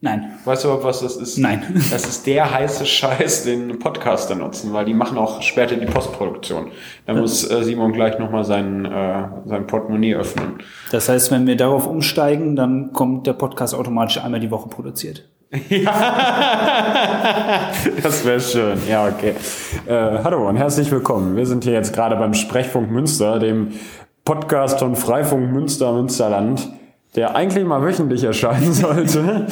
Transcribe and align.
Nein. 0.00 0.30
Weißt 0.44 0.64
du, 0.64 0.84
was 0.84 1.00
das 1.00 1.16
ist? 1.16 1.38
Nein. 1.38 1.62
Das 1.90 2.06
ist 2.06 2.24
der 2.26 2.52
heiße 2.52 2.86
Scheiß, 2.86 3.42
den 3.44 3.80
Podcaster 3.80 4.36
nutzen, 4.36 4.72
weil 4.72 4.84
die 4.84 4.94
machen 4.94 5.18
auch 5.18 5.42
später 5.42 5.74
die 5.74 5.86
Postproduktion. 5.86 6.68
Da 7.06 7.14
muss 7.14 7.50
äh, 7.50 7.64
Simon 7.64 7.92
gleich 7.92 8.16
nochmal 8.18 8.44
sein, 8.44 8.84
äh, 8.84 9.24
sein 9.46 9.66
Portemonnaie 9.66 10.14
öffnen. 10.14 10.58
Das 10.92 11.08
heißt, 11.08 11.32
wenn 11.32 11.48
wir 11.48 11.56
darauf 11.56 11.88
umsteigen, 11.88 12.54
dann 12.54 12.92
kommt 12.92 13.26
der 13.26 13.32
Podcast 13.32 13.74
automatisch 13.74 14.22
einmal 14.22 14.40
die 14.40 14.50
Woche 14.50 14.68
produziert. 14.68 15.24
Ja, 15.70 17.70
das 18.02 18.24
wäre 18.24 18.40
schön. 18.40 18.78
Ja, 18.86 19.08
okay. 19.08 19.34
Äh, 19.86 20.22
hallo 20.22 20.46
und 20.46 20.56
herzlich 20.56 20.90
willkommen. 20.90 21.36
Wir 21.36 21.46
sind 21.46 21.64
hier 21.64 21.72
jetzt 21.72 21.94
gerade 21.94 22.16
beim 22.16 22.34
Sprechfunk 22.34 22.90
Münster, 22.90 23.38
dem 23.38 23.72
Podcast 24.24 24.78
von 24.78 24.94
Freifunk 24.94 25.50
Münster 25.50 25.90
Münsterland, 25.92 26.68
der 27.16 27.34
eigentlich 27.34 27.64
mal 27.64 27.82
wöchentlich 27.82 28.24
erscheinen 28.24 28.72
sollte. 28.72 29.46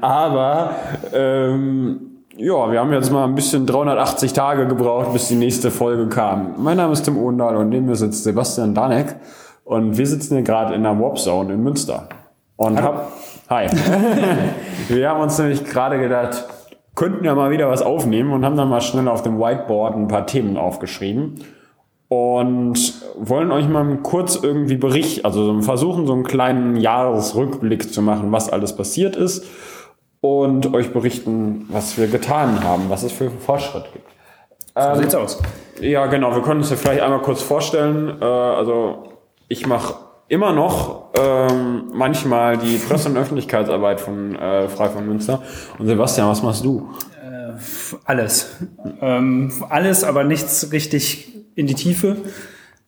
Aber 0.00 0.72
ähm, 1.12 2.00
ja, 2.36 2.70
wir 2.70 2.80
haben 2.80 2.92
jetzt 2.92 3.10
mal 3.10 3.24
ein 3.24 3.34
bisschen 3.34 3.66
380 3.66 4.32
Tage 4.32 4.66
gebraucht, 4.66 5.12
bis 5.12 5.28
die 5.28 5.36
nächste 5.36 5.70
Folge 5.70 6.08
kam. 6.08 6.54
Mein 6.58 6.76
Name 6.76 6.92
ist 6.92 7.04
Tim 7.04 7.16
Ohndahl 7.16 7.56
und 7.56 7.70
neben 7.70 7.86
mir 7.86 7.96
sitzt 7.96 8.24
Sebastian 8.24 8.74
Danek 8.74 9.16
und 9.64 9.96
wir 9.96 10.06
sitzen 10.06 10.34
hier 10.34 10.44
gerade 10.44 10.74
in 10.74 10.82
der 10.82 11.00
Warp 11.00 11.18
Zone 11.18 11.54
in 11.54 11.62
Münster. 11.62 12.08
Und 12.56 12.82
hab, 12.82 13.12
hi. 13.48 13.66
wir 14.88 15.08
haben 15.08 15.20
uns 15.20 15.38
nämlich 15.38 15.64
gerade 15.64 15.98
gedacht, 15.98 16.44
könnten 16.94 17.24
ja 17.24 17.34
mal 17.34 17.50
wieder 17.50 17.68
was 17.68 17.82
aufnehmen 17.82 18.32
und 18.32 18.44
haben 18.44 18.56
dann 18.56 18.68
mal 18.68 18.80
schnell 18.80 19.08
auf 19.08 19.22
dem 19.22 19.38
Whiteboard 19.38 19.94
ein 19.96 20.08
paar 20.08 20.26
Themen 20.26 20.56
aufgeschrieben 20.56 21.40
und 22.08 22.94
wollen 23.16 23.50
euch 23.50 23.68
mal 23.68 23.98
kurz 24.02 24.36
irgendwie 24.36 24.76
Bericht, 24.76 25.24
also 25.24 25.60
versuchen 25.62 26.06
so 26.06 26.12
einen 26.12 26.24
kleinen 26.24 26.76
Jahresrückblick 26.76 27.92
zu 27.92 28.02
machen, 28.02 28.30
was 28.30 28.48
alles 28.48 28.76
passiert 28.76 29.16
ist 29.16 29.44
und 30.20 30.72
euch 30.74 30.92
berichten, 30.92 31.66
was 31.68 31.98
wir 31.98 32.06
getan 32.06 32.62
haben, 32.62 32.84
was 32.88 33.02
es 33.02 33.12
für 33.12 33.30
Fortschritt 33.30 33.84
gibt. 33.92 34.08
So 34.78 35.00
sieht's 35.00 35.14
aus. 35.14 35.42
Ja, 35.80 36.06
genau. 36.06 36.34
Wir 36.34 36.42
können 36.42 36.60
uns 36.60 36.70
ja 36.70 36.76
vielleicht 36.76 37.00
einmal 37.00 37.22
kurz 37.22 37.40
vorstellen. 37.40 38.20
Äh, 38.20 38.24
also 38.24 39.08
ich 39.48 39.66
mache 39.66 39.94
immer 40.28 40.52
noch 40.52 41.12
ähm, 41.18 41.84
manchmal 41.94 42.58
die 42.58 42.76
Presse- 42.76 43.08
und 43.08 43.16
Öffentlichkeitsarbeit 43.16 44.00
von 44.00 44.36
äh, 44.36 44.68
Frei 44.68 44.90
von 44.90 45.06
Münster. 45.06 45.42
Und 45.78 45.86
Sebastian, 45.86 46.28
was 46.28 46.42
machst 46.42 46.62
du? 46.62 46.90
Alles. 48.04 48.54
Ähm, 49.00 49.50
alles, 49.70 50.04
aber 50.04 50.24
nichts 50.24 50.72
richtig 50.72 51.35
in 51.56 51.66
die 51.66 51.74
Tiefe. 51.74 52.16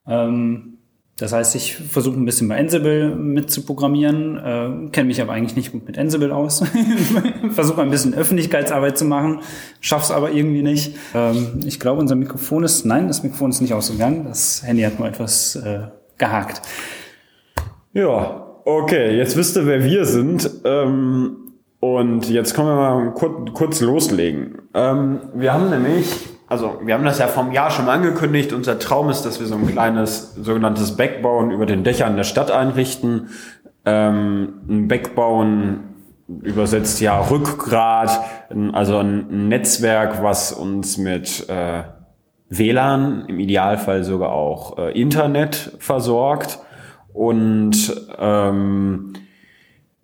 Ähm, 0.06 0.74
das 1.18 1.32
heißt, 1.32 1.56
ich 1.56 1.74
versuche 1.74 2.16
ein 2.16 2.24
bisschen 2.24 2.46
bei 2.46 2.56
Ansible 2.56 3.16
mitzuprogrammieren, 3.16 4.36
äh, 4.36 4.90
kenne 4.90 5.08
mich 5.08 5.20
aber 5.20 5.32
eigentlich 5.32 5.56
nicht 5.56 5.72
gut 5.72 5.84
mit 5.84 5.98
Ansible 5.98 6.32
aus. 6.32 6.62
versuche 7.50 7.82
ein 7.82 7.90
bisschen 7.90 8.14
Öffentlichkeitsarbeit 8.14 8.96
zu 8.96 9.04
machen, 9.04 9.40
schaff's 9.80 10.12
aber 10.12 10.30
irgendwie 10.30 10.62
nicht. 10.62 10.94
Ähm, 11.14 11.58
ich 11.66 11.80
glaube, 11.80 12.00
unser 12.00 12.14
Mikrofon 12.14 12.62
ist, 12.62 12.86
nein, 12.86 13.08
das 13.08 13.24
Mikrofon 13.24 13.50
ist 13.50 13.60
nicht 13.60 13.74
ausgegangen. 13.74 14.26
Das 14.28 14.62
Handy 14.64 14.82
hat 14.82 15.00
nur 15.00 15.08
etwas 15.08 15.56
äh, 15.56 15.88
gehakt. 16.18 16.62
Ja, 17.94 18.46
okay. 18.64 19.16
Jetzt 19.16 19.36
wisst 19.36 19.56
ihr, 19.56 19.66
wer 19.66 19.82
wir 19.82 20.04
sind. 20.04 20.48
Ähm, 20.64 21.48
und 21.80 22.30
jetzt 22.30 22.54
können 22.54 22.68
wir 22.68 22.76
mal 22.76 23.14
kurz, 23.14 23.52
kurz 23.54 23.80
loslegen. 23.80 24.62
Ähm, 24.72 25.18
wir 25.34 25.52
haben 25.52 25.68
nämlich 25.68 26.06
also 26.48 26.80
wir 26.82 26.94
haben 26.94 27.04
das 27.04 27.18
ja 27.18 27.26
vom 27.26 27.52
Jahr 27.52 27.70
schon 27.70 27.88
angekündigt. 27.88 28.52
Unser 28.52 28.78
Traum 28.78 29.10
ist, 29.10 29.22
dass 29.22 29.38
wir 29.38 29.46
so 29.46 29.56
ein 29.56 29.66
kleines 29.66 30.34
sogenanntes 30.34 30.96
Backbauen 30.96 31.50
über 31.50 31.66
den 31.66 31.84
Dächern 31.84 32.16
der 32.16 32.24
Stadt 32.24 32.50
einrichten. 32.50 33.28
Ähm, 33.84 34.60
ein 34.68 34.88
Backbauen 34.88 35.80
übersetzt 36.26 37.00
ja 37.00 37.20
Rückgrat, 37.20 38.20
also 38.72 38.98
ein 38.98 39.48
Netzwerk, 39.48 40.22
was 40.22 40.52
uns 40.52 40.98
mit 40.98 41.48
äh, 41.48 41.84
WLAN, 42.50 43.26
im 43.28 43.38
Idealfall 43.40 44.04
sogar 44.04 44.32
auch 44.32 44.78
äh, 44.78 44.98
Internet 44.98 45.76
versorgt 45.78 46.58
und 47.12 47.94
ähm, 48.18 49.14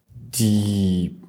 die 0.08 1.20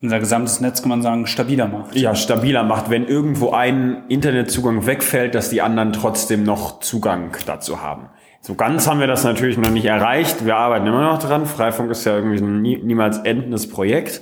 Unser 0.00 0.20
gesamtes 0.20 0.60
Netz, 0.60 0.80
kann 0.80 0.90
man 0.90 1.02
sagen, 1.02 1.26
stabiler 1.26 1.66
macht. 1.66 1.96
ja, 1.96 2.14
stabiler 2.14 2.62
macht, 2.62 2.88
wenn 2.88 3.06
irgendwo 3.06 3.50
ein 3.50 4.04
Internetzugang 4.08 4.86
wegfällt, 4.86 5.34
dass 5.34 5.50
die 5.50 5.60
anderen 5.60 5.92
trotzdem 5.92 6.44
noch 6.44 6.78
Zugang 6.80 7.36
dazu 7.46 7.82
haben. 7.82 8.08
So 8.40 8.54
ganz 8.54 8.86
haben 8.86 9.00
wir 9.00 9.08
das 9.08 9.24
natürlich 9.24 9.58
noch 9.58 9.70
nicht 9.70 9.84
erreicht. 9.86 10.46
Wir 10.46 10.56
arbeiten 10.56 10.86
immer 10.86 11.02
noch 11.02 11.18
dran. 11.18 11.46
Freifunk 11.46 11.90
ist 11.90 12.04
ja 12.04 12.14
irgendwie 12.14 12.38
ein 12.38 12.62
nie, 12.62 12.76
niemals 12.80 13.18
endendes 13.18 13.68
Projekt. 13.68 14.20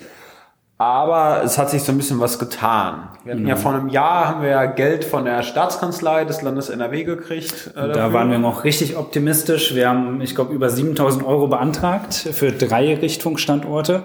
Aber 0.79 1.43
es 1.43 1.57
hat 1.57 1.71
sich 1.71 1.83
so 1.83 1.93
ein 1.93 1.97
bisschen 1.99 2.21
was 2.21 2.39
getan. 2.39 3.09
Wir 3.25 3.35
hatten 3.35 3.47
ja 3.47 3.57
vor 3.57 3.73
einem 3.75 3.89
Jahr 3.89 4.29
haben 4.29 4.43
wir 4.43 4.51
ja 4.51 4.67
Geld 4.67 5.05
von 5.05 5.25
der 5.25 5.43
Staatskanzlei 5.43 6.25
des 6.27 6.43
Landes 6.43 6.69
NRW 6.71 7.05
gekriegt. 7.05 7.71
Äh, 7.77 7.93
Da 7.93 8.13
waren 8.13 8.31
wir 8.31 8.39
noch 8.39 8.65
richtig 8.65 8.97
optimistisch. 8.97 9.75
Wir 9.75 9.89
haben, 9.89 10.21
ich 10.21 10.35
glaube, 10.35 10.53
über 10.55 10.69
7000 10.69 11.25
Euro 11.25 11.47
beantragt 11.49 12.15
für 12.15 12.53
drei 12.53 12.95
Richtfunkstandorte. 12.95 14.05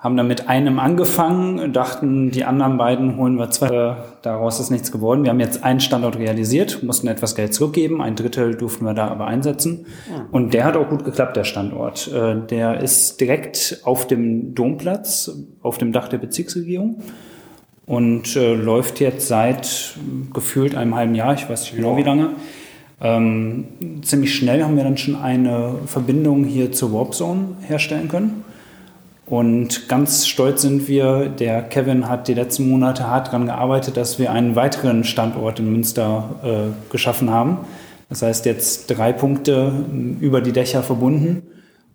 Haben 0.00 0.16
dann 0.16 0.28
mit 0.28 0.48
einem 0.48 0.78
angefangen, 0.78 1.74
dachten, 1.74 2.30
die 2.30 2.44
anderen 2.44 2.78
beiden 2.78 3.18
holen 3.18 3.36
wir 3.36 3.50
zwei. 3.50 3.96
Daraus 4.22 4.58
ist 4.58 4.70
nichts 4.70 4.90
geworden. 4.90 5.24
Wir 5.24 5.30
haben 5.30 5.40
jetzt 5.40 5.62
einen 5.62 5.80
Standort 5.80 6.16
realisiert, 6.16 6.82
mussten 6.82 7.06
etwas 7.06 7.34
Geld 7.34 7.52
zurückgeben. 7.52 8.00
Ein 8.00 8.16
Drittel 8.16 8.54
durften 8.54 8.86
wir 8.86 8.94
da 8.94 9.08
aber 9.08 9.26
einsetzen. 9.26 9.84
Und 10.32 10.54
der 10.54 10.64
hat 10.64 10.78
auch 10.78 10.88
gut 10.88 11.04
geklappt, 11.04 11.36
der 11.36 11.44
Standort. 11.44 12.08
Äh, 12.08 12.36
Der 12.48 12.80
ist 12.80 13.20
direkt 13.20 13.82
auf 13.84 14.06
dem 14.06 14.54
Domplatz, 14.54 15.30
auf 15.60 15.76
dem 15.76 15.92
Dach 15.92 16.08
der 16.08 16.16
Bezirksregierung 16.18 17.02
und 17.84 18.36
äh, 18.36 18.54
läuft 18.54 19.00
jetzt 19.00 19.28
seit 19.28 19.98
gefühlt 20.32 20.76
einem 20.76 20.94
halben 20.94 21.14
Jahr, 21.14 21.34
ich 21.34 21.50
weiß 21.50 21.62
nicht 21.62 21.76
genau 21.76 21.98
wie 21.98 22.04
lange. 22.04 22.30
Ähm, 23.02 23.64
ziemlich 24.02 24.34
schnell 24.34 24.62
haben 24.62 24.76
wir 24.76 24.84
dann 24.84 24.96
schon 24.96 25.16
eine 25.16 25.74
Verbindung 25.86 26.44
hier 26.44 26.72
zur 26.72 26.92
Warp 26.92 27.14
Zone 27.14 27.56
herstellen 27.66 28.08
können. 28.08 28.44
Und 29.30 29.88
ganz 29.88 30.26
stolz 30.26 30.62
sind 30.62 30.88
wir, 30.88 31.28
der 31.28 31.62
Kevin 31.62 32.08
hat 32.08 32.26
die 32.26 32.34
letzten 32.34 32.68
Monate 32.68 33.06
hart 33.06 33.28
daran 33.28 33.46
gearbeitet, 33.46 33.96
dass 33.96 34.18
wir 34.18 34.32
einen 34.32 34.56
weiteren 34.56 35.04
Standort 35.04 35.60
in 35.60 35.70
Münster 35.70 36.40
äh, 36.42 36.90
geschaffen 36.92 37.30
haben. 37.30 37.58
Das 38.08 38.22
heißt 38.22 38.44
jetzt 38.44 38.90
drei 38.90 39.12
Punkte 39.12 39.72
über 40.18 40.40
die 40.40 40.50
Dächer 40.50 40.82
verbunden 40.82 41.44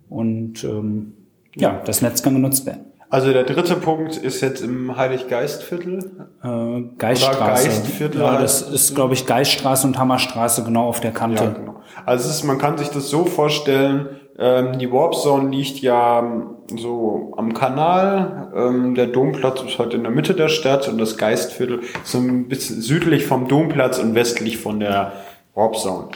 und 0.10 0.64
ähm, 0.64 1.12
ja, 1.58 1.82
das 1.86 2.02
Netz 2.02 2.24
kann 2.24 2.36
genutzt 2.36 2.66
werden. 2.66 2.86
Also 3.16 3.32
der 3.32 3.46
dritte 3.46 3.76
Punkt 3.78 4.18
ist 4.18 4.42
jetzt 4.42 4.62
im 4.62 4.98
Heiliggeistviertel. 4.98 6.28
Äh, 6.44 6.82
Geiststraße. 6.98 7.70
Geistviertel 7.70 8.20
ja, 8.20 8.42
das 8.42 8.62
ist, 8.62 8.94
glaube 8.94 9.14
ich, 9.14 9.26
Geiststraße 9.26 9.88
und 9.88 9.98
Hammerstraße 9.98 10.66
genau 10.66 10.90
auf 10.90 11.00
der 11.00 11.14
Kante. 11.14 11.46
Ja, 11.46 11.50
genau. 11.52 11.76
Also 12.06 12.30
ist, 12.30 12.44
man 12.44 12.58
kann 12.58 12.78
sich 12.78 12.90
das 12.90 13.10
so 13.10 13.24
vorstellen, 13.24 14.10
ähm, 14.38 14.80
die 14.80 14.92
Warp 14.92 15.16
Zone 15.16 15.50
liegt 15.50 15.80
ja 15.80 16.30
so 16.76 17.34
am 17.38 17.54
Kanal, 17.54 18.52
ähm, 18.54 18.96
der 18.96 19.08
Domplatz 19.08 19.64
ist 19.64 19.80
heute 19.80 19.96
in 19.96 20.04
der 20.04 20.12
Mitte 20.12 20.34
der 20.34 20.50
Stadt 20.50 20.90
und 20.90 20.98
das 20.98 21.16
Geistviertel 21.16 21.80
ist 21.80 22.12
so 22.12 22.18
ein 22.18 22.50
bisschen 22.50 22.82
südlich 22.82 23.26
vom 23.26 23.48
Domplatz 23.48 23.98
und 23.98 24.14
westlich 24.14 24.58
von 24.58 24.82
der 24.82 25.14
Warp 25.54 25.78
Zone. 25.78 26.10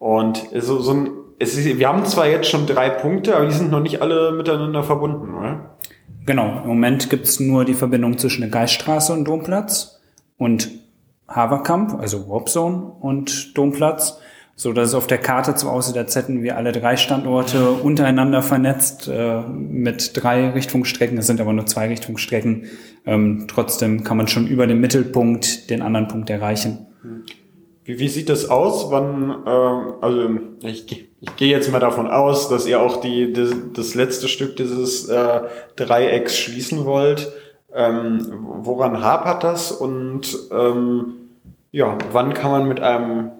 Und 0.00 0.42
so, 0.58 0.80
so 0.80 0.94
ein, 0.94 1.10
es 1.38 1.56
ist, 1.56 1.78
wir 1.78 1.86
haben 1.86 2.04
zwar 2.06 2.26
jetzt 2.26 2.48
schon 2.48 2.66
drei 2.66 2.90
Punkte, 2.90 3.36
aber 3.36 3.46
die 3.46 3.52
sind 3.52 3.70
noch 3.70 3.78
nicht 3.78 4.02
alle 4.02 4.32
miteinander 4.32 4.82
verbunden, 4.82 5.32
oder? 5.32 5.76
Genau, 6.30 6.60
im 6.62 6.68
Moment 6.68 7.10
gibt's 7.10 7.40
nur 7.40 7.64
die 7.64 7.74
Verbindung 7.74 8.16
zwischen 8.16 8.42
der 8.42 8.50
Geiststraße 8.50 9.12
und 9.12 9.24
Domplatz 9.24 9.98
und 10.38 10.70
Haverkamp, 11.26 11.98
also 11.98 12.28
Warpzone 12.28 12.92
und 13.00 13.58
Domplatz, 13.58 14.20
so 14.54 14.72
dass 14.72 14.90
es 14.90 14.94
auf 14.94 15.08
der 15.08 15.18
Karte 15.18 15.56
zwar 15.56 15.72
aussieht, 15.72 15.98
als 15.98 16.14
hätten 16.14 16.44
wir 16.44 16.56
alle 16.56 16.70
drei 16.70 16.96
Standorte 16.96 17.72
untereinander 17.72 18.42
vernetzt 18.42 19.08
äh, 19.08 19.40
mit 19.40 20.12
drei 20.22 20.50
Richtfunkstrecken. 20.50 21.18
Es 21.18 21.26
sind 21.26 21.40
aber 21.40 21.52
nur 21.52 21.66
zwei 21.66 21.88
Richtfunkstrecken. 21.88 22.66
Ähm, 23.06 23.46
trotzdem 23.48 24.04
kann 24.04 24.16
man 24.16 24.28
schon 24.28 24.46
über 24.46 24.68
den 24.68 24.78
Mittelpunkt 24.78 25.68
den 25.68 25.82
anderen 25.82 26.06
Punkt 26.06 26.30
erreichen. 26.30 26.86
Wie, 27.82 27.98
wie 27.98 28.08
sieht 28.08 28.28
das 28.28 28.48
aus? 28.48 28.92
Wann, 28.92 29.30
ähm, 29.48 29.94
also 30.00 30.28
ich, 30.62 30.86
geh- 30.86 31.08
ich 31.20 31.36
gehe 31.36 31.48
jetzt 31.48 31.70
mal 31.70 31.80
davon 31.80 32.08
aus, 32.08 32.48
dass 32.48 32.66
ihr 32.66 32.80
auch 32.80 33.00
die, 33.00 33.32
das, 33.32 33.50
das 33.74 33.94
letzte 33.94 34.28
Stück 34.28 34.56
dieses 34.56 35.08
äh, 35.08 35.40
Dreiecks 35.76 36.38
schließen 36.38 36.86
wollt. 36.86 37.30
Ähm, 37.74 38.26
woran 38.62 39.02
hapert 39.02 39.44
das? 39.44 39.70
Und 39.70 40.36
ähm, 40.50 41.14
ja, 41.72 41.98
wann 42.12 42.32
kann 42.34 42.50
man 42.50 42.68
mit 42.68 42.80
einem 42.80 43.32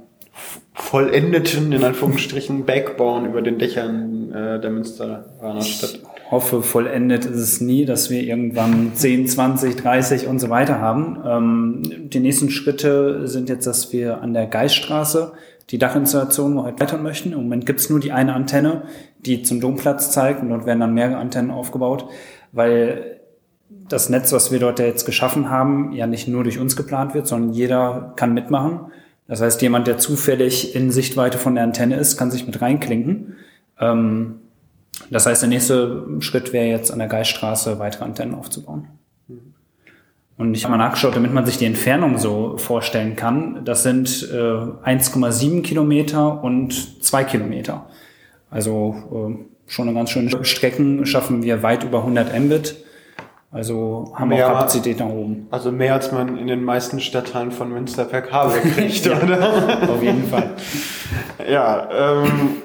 vollendeten, 0.75 1.73
in 1.73 1.83
Anführungsstrichen, 1.83 2.65
Backbone 2.67 3.29
über 3.29 3.41
den 3.41 3.59
Dächern 3.59 4.31
äh, 4.33 4.61
der 4.61 4.71
Münsteraner 4.71 5.63
Stadt? 5.63 5.95
Ich 5.95 6.31
hoffe, 6.31 6.63
vollendet 6.63 7.25
ist 7.25 7.41
es 7.41 7.61
nie, 7.61 7.87
dass 7.87 8.11
wir 8.11 8.23
irgendwann 8.23 8.93
10, 8.95 9.27
20, 9.27 9.77
30 9.77 10.27
und 10.29 10.39
so 10.39 10.49
weiter 10.49 10.81
haben. 10.81 11.19
Ähm, 11.27 12.09
die 12.11 12.21
nächsten 12.21 12.51
Schritte 12.51 13.27
sind 13.27 13.49
jetzt, 13.49 13.67
dass 13.67 13.93
wir 13.93 14.21
an 14.21 14.35
der 14.35 14.47
Geiststraße 14.47 15.33
die 15.71 15.79
Dachinstallation 15.79 16.57
erweitern 16.57 17.03
möchten. 17.03 17.33
Im 17.33 17.43
Moment 17.43 17.67
gibt 17.67 17.81
es 17.81 17.91
nur 17.91 18.01
die 18.01 18.13
eine 18.13 18.35
Antenne, 18.35 18.83
die 19.25 19.43
zum 19.43 19.61
Domplatz 19.61 20.11
zeigt 20.11 20.43
und 20.43 20.51
dort 20.51 20.67
werden 20.67 20.81
dann 20.81 20.95
mehrere 20.95 21.19
Antennen 21.19 21.51
aufgebaut, 21.51 22.07
weil 22.53 23.21
das 23.89 24.09
Netz, 24.09 24.33
was 24.33 24.51
wir 24.51 24.59
dort 24.59 24.79
jetzt 24.79 25.05
geschaffen 25.05 25.51
haben, 25.51 25.93
ja 25.93 26.07
nicht 26.07 26.29
nur 26.29 26.45
durch 26.45 26.59
uns 26.59 26.77
geplant 26.77 27.15
wird, 27.15 27.27
sondern 27.27 27.53
jeder 27.53 28.13
kann 28.17 28.35
mitmachen. 28.35 28.93
Das 29.29 29.41
heißt, 29.41 29.63
jemand, 29.63 29.87
der 29.87 29.99
zufällig 29.99 30.75
in 30.75 30.91
Sichtweite 30.91 31.39
von 31.39 31.55
der 31.55 31.65
Antenne 31.65 31.97
ist, 31.97 32.17
kann 32.17 32.33
sich 32.33 32.47
mit 32.47 32.61
reinklinken. 32.61 33.37
Ähm, 33.79 34.41
das 35.09 35.27
heißt, 35.27 35.43
der 35.43 35.49
nächste 35.49 36.05
Schritt 36.21 36.53
wäre 36.53 36.67
jetzt 36.67 36.93
an 36.93 36.99
der 36.99 37.09
Geiststraße 37.09 37.79
weitere 37.79 38.05
Antennen 38.05 38.35
aufzubauen. 38.35 38.89
Und 40.41 40.55
ich 40.55 40.65
habe 40.65 40.75
mal 40.75 40.83
nachgeschaut, 40.83 41.15
damit 41.15 41.35
man 41.35 41.45
sich 41.45 41.59
die 41.59 41.67
Entfernung 41.67 42.17
so 42.17 42.57
vorstellen 42.57 43.15
kann. 43.15 43.61
Das 43.67 43.83
sind 43.83 44.27
äh, 44.33 44.37
1,7 44.37 45.61
Kilometer 45.61 46.43
und 46.43 47.05
2 47.05 47.25
Kilometer. 47.25 47.85
Also 48.51 48.97
äh, 49.13 49.71
schon 49.71 49.89
eine 49.89 49.95
ganz 49.95 50.09
schöne 50.09 50.43
Strecken 50.47 51.05
schaffen 51.05 51.43
wir 51.43 51.63
weit 51.63 51.85
über 51.85 51.99
100 51.99 52.41
Mbit. 52.41 52.75
Also 53.53 54.15
haben 54.17 54.31
wir 54.31 54.47
auch 54.47 54.53
Kapazität 54.53 55.01
nach 55.01 55.11
oben. 55.11 55.47
Also 55.51 55.73
mehr 55.73 55.93
als 55.93 56.11
man 56.11 56.39
in 56.39 56.47
den 56.47 56.65
meisten 56.65 57.01
Stadtteilen 57.01 57.53
von 57.53 57.69
Münster 57.69 58.07
per 58.07 58.23
Kabel 58.23 58.63
kriegt, 58.63 59.05
ja, 59.05 59.23
oder? 59.23 59.91
Auf 59.91 60.03
jeden 60.03 60.25
Fall. 60.25 60.55
ja, 61.51 62.23
ähm, 62.23 62.63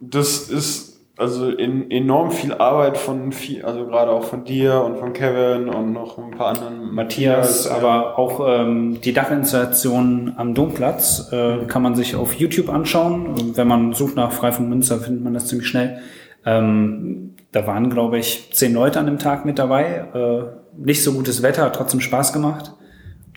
das 0.00 0.48
ist 0.48 0.97
also 1.18 1.50
in, 1.50 1.90
enorm 1.90 2.30
viel 2.30 2.54
Arbeit 2.54 2.96
von 2.96 3.32
viel, 3.32 3.64
also 3.64 3.86
gerade 3.86 4.12
auch 4.12 4.24
von 4.24 4.44
dir 4.44 4.82
und 4.82 4.98
von 4.98 5.12
Kevin 5.12 5.68
und 5.68 5.92
noch 5.92 6.16
ein 6.16 6.30
paar 6.30 6.48
anderen 6.48 6.94
Matthias, 6.94 7.64
Matthias 7.64 7.66
aber 7.66 8.18
auch 8.18 8.40
ähm, 8.46 9.00
die 9.02 9.12
Dachinstallation 9.12 10.34
am 10.36 10.54
Domplatz 10.54 11.28
äh, 11.32 11.64
kann 11.66 11.82
man 11.82 11.96
sich 11.96 12.14
auf 12.14 12.34
YouTube 12.34 12.68
anschauen. 12.68 13.56
Wenn 13.56 13.66
man 13.66 13.92
sucht 13.92 14.14
nach 14.16 14.32
Freifunk 14.32 14.68
Münster, 14.68 14.98
findet 14.98 15.24
man 15.24 15.34
das 15.34 15.46
ziemlich 15.46 15.66
schnell. 15.66 15.98
Ähm, 16.46 17.34
da 17.50 17.66
waren, 17.66 17.90
glaube 17.90 18.18
ich, 18.18 18.50
zehn 18.52 18.72
Leute 18.72 19.00
an 19.00 19.06
dem 19.06 19.18
Tag 19.18 19.44
mit 19.44 19.58
dabei. 19.58 20.04
Äh, 20.14 20.84
nicht 20.84 21.02
so 21.02 21.12
gutes 21.12 21.42
Wetter, 21.42 21.64
hat 21.64 21.74
trotzdem 21.74 22.00
Spaß 22.00 22.32
gemacht. 22.32 22.72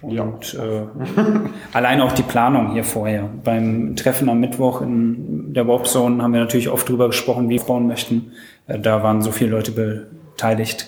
Und 0.02 0.54
ja. 0.54 0.64
äh, 0.64 0.88
allein 1.74 2.02
auch 2.02 2.12
die 2.12 2.24
Planung 2.24 2.72
hier 2.74 2.84
vorher. 2.84 3.30
Beim 3.44 3.96
Treffen 3.96 4.30
am 4.30 4.40
Mittwoch 4.40 4.82
in 4.82 5.54
der 5.54 5.68
Warpzone 5.68 6.22
haben 6.24 6.34
wir 6.34 6.40
natürlich 6.40 6.70
oft 6.70 6.90
drüber 6.90 7.08
gesprochen, 7.08 7.50
wie 7.50 7.60
wir 7.60 7.64
bauen 7.64 7.88
möchten. 7.88 8.32
Äh, 8.68 8.80
da 8.80 9.04
waren 9.04 9.22
so 9.22 9.32
viele 9.32 9.52
Leute 9.52 9.72
beteiligt. 9.72 10.88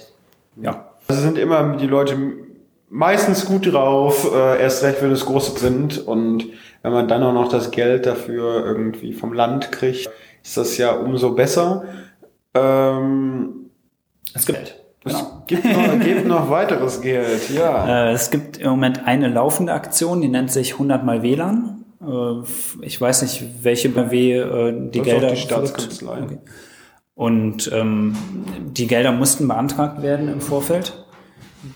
Ja. 0.61 0.89
Also 1.07 1.21
sind 1.21 1.37
immer 1.37 1.77
die 1.77 1.87
Leute 1.87 2.17
meistens 2.89 3.45
gut 3.45 3.71
drauf, 3.71 4.31
äh, 4.33 4.61
erst 4.61 4.83
recht, 4.83 5.01
wenn 5.01 5.11
es 5.11 5.25
große 5.25 5.59
sind. 5.59 5.99
Und 6.07 6.45
wenn 6.81 6.91
man 6.91 7.07
dann 7.07 7.23
auch 7.23 7.33
noch 7.33 7.49
das 7.49 7.71
Geld 7.71 8.05
dafür 8.05 8.65
irgendwie 8.65 9.13
vom 9.13 9.33
Land 9.33 9.71
kriegt, 9.71 10.09
ist 10.43 10.57
das 10.57 10.77
ja 10.77 10.91
umso 10.91 11.33
besser. 11.33 11.83
Ähm, 12.53 13.69
es 14.33 14.45
gibt 14.45 14.59
Geld. 14.59 14.82
Genau. 15.03 15.19
Es 15.41 15.47
gibt 15.47 15.65
noch, 15.65 15.99
gibt 15.99 16.27
noch 16.27 16.49
weiteres 16.49 17.01
Geld, 17.01 17.49
ja. 17.49 18.09
Äh, 18.09 18.11
es 18.13 18.31
gibt 18.31 18.57
im 18.57 18.69
Moment 18.69 19.05
eine 19.05 19.27
laufende 19.27 19.73
Aktion, 19.73 20.21
die 20.21 20.29
nennt 20.29 20.51
sich 20.51 20.73
100 20.73 21.03
mal 21.03 21.21
WLAN. 21.21 21.83
Äh, 22.01 22.85
ich 22.85 22.99
weiß 22.99 23.23
nicht, 23.23 23.43
welche 23.63 23.89
BW 23.89 24.37
äh, 24.37 24.89
die 24.91 24.99
das 24.99 25.05
Gelder. 25.05 25.27
Ist 25.27 25.35
die 25.35 25.41
Staatskanzlei. 25.41 26.23
Okay. 26.23 26.37
Und 27.15 27.69
ähm, 27.73 28.15
die 28.71 28.87
Gelder 28.87 29.11
mussten 29.11 29.47
beantragt 29.47 30.01
werden 30.01 30.29
im 30.29 30.41
Vorfeld. 30.41 30.93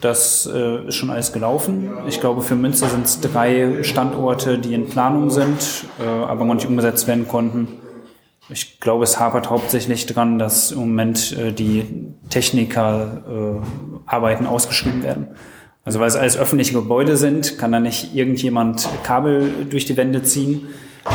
Das 0.01 0.49
äh, 0.51 0.87
ist 0.87 0.95
schon 0.95 1.09
alles 1.09 1.31
gelaufen. 1.31 1.89
Ich 2.07 2.19
glaube, 2.19 2.41
für 2.41 2.55
Münster 2.55 2.87
sind 2.89 3.05
es 3.05 3.21
drei 3.21 3.83
Standorte, 3.83 4.57
die 4.57 4.73
in 4.73 4.87
Planung 4.87 5.29
sind, 5.29 5.85
äh, 5.99 6.07
aber 6.07 6.43
noch 6.43 6.55
nicht 6.55 6.67
umgesetzt 6.67 7.07
werden 7.07 7.27
konnten. 7.27 7.67
Ich 8.49 8.79
glaube, 8.79 9.03
es 9.03 9.19
hapert 9.19 9.49
hauptsächlich 9.49 10.05
dran, 10.05 10.39
dass 10.39 10.71
im 10.71 10.79
Moment 10.79 11.37
äh, 11.37 11.51
die 11.51 11.83
Technikerarbeiten 12.29 14.45
äh, 14.45 14.49
ausgeschrieben 14.49 15.03
werden. 15.03 15.27
Also 15.83 15.99
weil 15.99 16.07
es 16.07 16.15
alles 16.15 16.37
öffentliche 16.37 16.73
Gebäude 16.73 17.17
sind, 17.17 17.57
kann 17.57 17.71
da 17.71 17.79
nicht 17.79 18.13
irgendjemand 18.13 18.87
Kabel 19.03 19.51
durch 19.69 19.85
die 19.85 19.97
Wände 19.97 20.21
ziehen. 20.23 20.67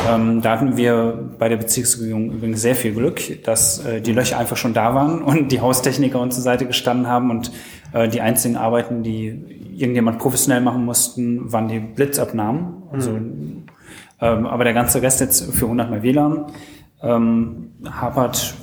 Ähm, 0.08 0.40
da 0.40 0.52
hatten 0.52 0.76
wir 0.76 1.30
bei 1.38 1.48
der 1.48 1.58
Bezirksregierung 1.58 2.32
übrigens 2.32 2.62
sehr 2.62 2.74
viel 2.74 2.94
Glück, 2.94 3.42
dass 3.44 3.84
äh, 3.84 4.00
die 4.00 4.12
Löcher 4.12 4.38
einfach 4.38 4.56
schon 4.56 4.72
da 4.72 4.94
waren 4.94 5.22
und 5.22 5.52
die 5.52 5.60
Haustechniker 5.60 6.20
uns 6.20 6.34
zur 6.34 6.42
Seite 6.42 6.66
gestanden 6.66 7.06
haben 7.06 7.30
und 7.30 7.52
äh, 7.92 8.08
die 8.08 8.20
einzigen 8.20 8.56
Arbeiten, 8.56 9.02
die 9.02 9.74
irgendjemand 9.74 10.18
professionell 10.18 10.62
machen 10.62 10.84
mussten, 10.84 11.52
waren 11.52 11.68
die 11.68 11.78
Blitzabnahmen. 11.78 12.82
Also, 12.92 13.10
mhm. 13.10 13.64
ähm, 14.20 14.46
aber 14.46 14.64
der 14.64 14.74
ganze 14.74 15.02
Rest 15.02 15.20
jetzt 15.20 15.52
für 15.52 15.66
100 15.66 15.90
mal 15.90 16.02
WLAN 16.02 16.46
ähm, 17.02 17.72
hapert, 17.90 18.54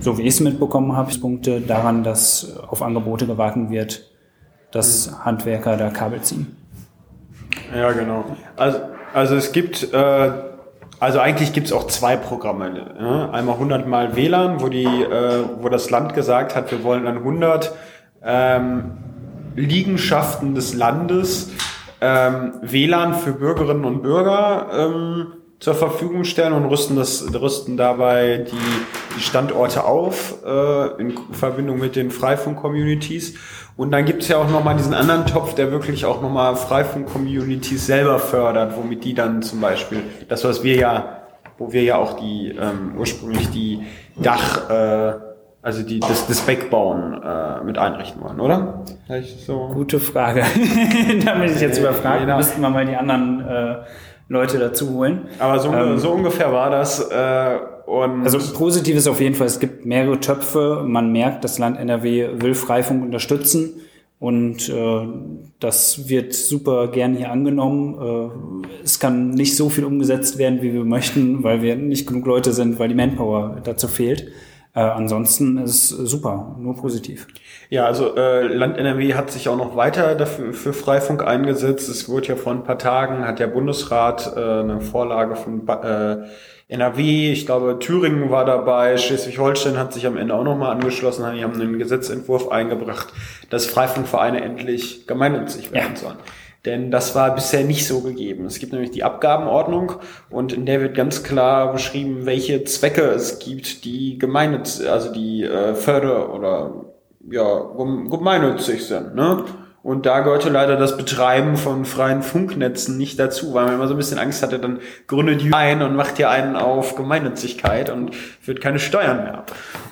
so 0.00 0.18
wie 0.18 0.22
ich 0.22 0.34
es 0.34 0.40
mitbekommen 0.40 0.96
habe, 0.96 1.12
Punkte 1.18 1.60
daran, 1.60 2.02
dass 2.02 2.58
auf 2.68 2.82
Angebote 2.82 3.26
gewartet 3.26 3.70
wird, 3.70 4.10
dass 4.70 5.24
Handwerker 5.24 5.76
da 5.76 5.90
Kabel 5.90 6.20
ziehen. 6.20 6.56
Ja, 7.74 7.92
genau. 7.92 8.24
Also, 8.56 8.78
also 9.14 9.34
es 9.36 9.52
gibt, 9.52 9.92
äh, 9.92 10.32
also 11.00 11.20
eigentlich 11.20 11.52
gibt 11.52 11.68
es 11.68 11.72
auch 11.72 11.86
zwei 11.86 12.16
Programme. 12.16 12.70
Ne? 12.70 13.30
Einmal 13.32 13.54
100 13.54 13.86
mal 13.86 14.16
WLAN, 14.16 14.60
wo, 14.60 14.68
die, 14.68 14.84
äh, 14.84 15.44
wo 15.60 15.68
das 15.68 15.90
Land 15.90 16.14
gesagt 16.14 16.54
hat, 16.54 16.70
wir 16.70 16.84
wollen 16.84 17.04
dann 17.04 17.18
100 17.18 17.72
ähm, 18.22 18.98
Liegenschaften 19.54 20.54
des 20.54 20.74
Landes 20.74 21.50
ähm, 22.00 22.54
WLAN 22.60 23.14
für 23.14 23.32
Bürgerinnen 23.32 23.84
und 23.84 24.02
Bürger 24.02 24.66
ähm, 24.72 25.26
zur 25.58 25.74
Verfügung 25.74 26.24
stellen 26.24 26.52
und 26.52 26.66
rüsten, 26.66 26.96
das, 26.96 27.32
rüsten 27.32 27.76
dabei 27.76 28.38
die, 28.38 29.16
die 29.16 29.20
Standorte 29.20 29.84
auf 29.84 30.44
äh, 30.44 31.00
in 31.00 31.14
Verbindung 31.32 31.78
mit 31.78 31.96
den 31.96 32.10
Freifunk-Communities. 32.10 33.34
Und 33.76 33.90
dann 33.90 34.04
gibt 34.04 34.22
es 34.22 34.28
ja 34.28 34.38
auch 34.38 34.48
nochmal 34.48 34.76
diesen 34.76 34.94
anderen 34.94 35.26
Topf, 35.26 35.54
der 35.54 35.70
wirklich 35.70 36.04
auch 36.04 36.20
nochmal 36.20 36.56
Freifunk-Communities 36.56 37.86
selber 37.86 38.18
fördert, 38.18 38.76
womit 38.76 39.04
die 39.04 39.14
dann 39.14 39.42
zum 39.42 39.60
Beispiel, 39.60 40.02
das 40.28 40.44
was 40.44 40.62
wir 40.62 40.76
ja, 40.76 41.22
wo 41.58 41.72
wir 41.72 41.82
ja 41.82 41.96
auch 41.96 42.14
die 42.14 42.48
ähm, 42.48 42.94
ursprünglich 42.98 43.50
die 43.50 43.80
Dach, 44.16 44.68
äh, 44.70 45.14
also 45.62 45.82
die, 45.82 46.00
das, 46.00 46.26
das 46.26 46.42
Backbauen 46.42 47.20
äh, 47.22 47.64
mit 47.64 47.76
einrichten 47.76 48.22
wollen, 48.22 48.40
oder? 48.40 48.84
So? 49.44 49.68
Gute 49.72 49.98
Frage. 50.00 50.44
da 51.24 51.34
bin 51.34 51.52
ich 51.52 51.60
jetzt 51.60 51.78
überfragt. 51.78 52.20
Genau. 52.20 52.36
Müssten 52.36 52.60
wir 52.60 52.70
mal 52.70 52.86
die 52.86 52.94
anderen 52.94 53.40
äh, 53.40 53.76
Leute 54.28 54.58
dazu 54.58 54.90
holen. 54.90 55.28
Aber 55.38 55.58
so, 55.58 55.72
ähm, 55.72 55.98
so 55.98 56.10
ungefähr 56.12 56.52
war 56.52 56.70
das. 56.70 57.00
Äh, 57.00 57.58
und 57.86 58.24
also 58.24 58.38
positiv 58.54 58.96
ist 58.96 59.06
auf 59.06 59.20
jeden 59.20 59.36
Fall, 59.36 59.46
es 59.46 59.60
gibt 59.60 59.86
mehrere 59.86 60.18
Töpfe. 60.18 60.82
Man 60.84 61.12
merkt, 61.12 61.44
das 61.44 61.58
Land 61.58 61.78
NRW 61.78 62.40
will 62.40 62.54
Freifunk 62.54 63.02
unterstützen. 63.02 63.80
Und 64.18 64.68
äh, 64.70 65.06
das 65.60 66.08
wird 66.08 66.32
super 66.32 66.88
gern 66.88 67.14
hier 67.14 67.30
angenommen. 67.30 68.62
Äh, 68.64 68.82
es 68.82 68.98
kann 68.98 69.30
nicht 69.30 69.56
so 69.56 69.68
viel 69.68 69.84
umgesetzt 69.84 70.38
werden, 70.38 70.62
wie 70.62 70.72
wir 70.72 70.84
möchten, 70.84 71.44
weil 71.44 71.62
wir 71.62 71.76
nicht 71.76 72.08
genug 72.08 72.26
Leute 72.26 72.52
sind, 72.52 72.78
weil 72.78 72.88
die 72.88 72.94
Manpower 72.94 73.58
dazu 73.62 73.88
fehlt. 73.88 74.28
Äh, 74.76 74.80
ansonsten 74.80 75.56
ist 75.56 75.88
super, 75.88 76.54
nur 76.58 76.76
positiv. 76.76 77.26
Ja, 77.70 77.86
also 77.86 78.14
äh, 78.14 78.46
Land 78.46 78.76
NRW 78.76 79.14
hat 79.14 79.30
sich 79.30 79.48
auch 79.48 79.56
noch 79.56 79.74
weiter 79.74 80.14
dafür 80.14 80.52
für 80.52 80.74
Freifunk 80.74 81.26
eingesetzt. 81.26 81.88
Es 81.88 82.10
wurde 82.10 82.28
ja 82.28 82.36
vor 82.36 82.52
ein 82.52 82.62
paar 82.62 82.76
Tagen, 82.76 83.26
hat 83.26 83.38
der 83.38 83.46
Bundesrat 83.46 84.34
äh, 84.36 84.38
eine 84.38 84.82
Vorlage 84.82 85.34
von 85.34 85.66
äh, 85.66 86.26
NRW, 86.68 87.32
ich 87.32 87.46
glaube 87.46 87.78
Thüringen 87.78 88.30
war 88.30 88.44
dabei, 88.44 88.98
Schleswig-Holstein 88.98 89.78
hat 89.78 89.94
sich 89.94 90.06
am 90.06 90.18
Ende 90.18 90.34
auch 90.34 90.44
nochmal 90.44 90.72
angeschlossen, 90.72 91.24
die 91.34 91.42
haben 91.42 91.58
einen 91.58 91.78
Gesetzentwurf 91.78 92.48
eingebracht, 92.50 93.14
dass 93.48 93.64
Freifunkvereine 93.64 94.42
endlich 94.42 95.06
gemeinnützig 95.06 95.72
werden 95.72 95.94
ja. 95.94 96.00
sollen. 96.00 96.18
Denn 96.66 96.90
das 96.90 97.14
war 97.14 97.34
bisher 97.34 97.64
nicht 97.64 97.86
so 97.86 98.00
gegeben. 98.00 98.44
Es 98.44 98.58
gibt 98.58 98.72
nämlich 98.72 98.90
die 98.90 99.04
Abgabenordnung 99.04 99.92
und 100.28 100.52
in 100.52 100.66
der 100.66 100.80
wird 100.80 100.96
ganz 100.96 101.22
klar 101.22 101.72
beschrieben, 101.72 102.26
welche 102.26 102.64
Zwecke 102.64 103.02
es 103.02 103.38
gibt, 103.38 103.84
die 103.84 104.18
gemeinnütz, 104.18 104.84
also 104.84 105.12
die 105.12 105.44
äh, 105.44 105.74
Förder- 105.74 106.34
oder 106.34 106.86
ja, 107.30 107.70
gemeinnützig 108.10 108.84
sind. 108.84 109.14
Ne? 109.14 109.44
Und 109.86 110.04
da 110.04 110.18
gehörte 110.18 110.48
leider 110.48 110.76
das 110.76 110.96
Betreiben 110.96 111.56
von 111.56 111.84
freien 111.84 112.22
Funknetzen 112.22 112.98
nicht 112.98 113.20
dazu, 113.20 113.54
weil 113.54 113.66
man 113.66 113.74
immer 113.74 113.86
so 113.86 113.94
ein 113.94 113.98
bisschen 113.98 114.18
Angst 114.18 114.42
hatte, 114.42 114.58
dann 114.58 114.80
gründet 115.06 115.42
die 115.42 115.54
ein 115.54 115.80
und 115.80 115.94
macht 115.94 116.16
hier 116.16 116.28
einen 116.28 116.56
auf 116.56 116.96
Gemeinnützigkeit 116.96 117.90
und 117.90 118.12
führt 118.12 118.60
keine 118.60 118.80
Steuern 118.80 119.22
mehr. 119.22 119.44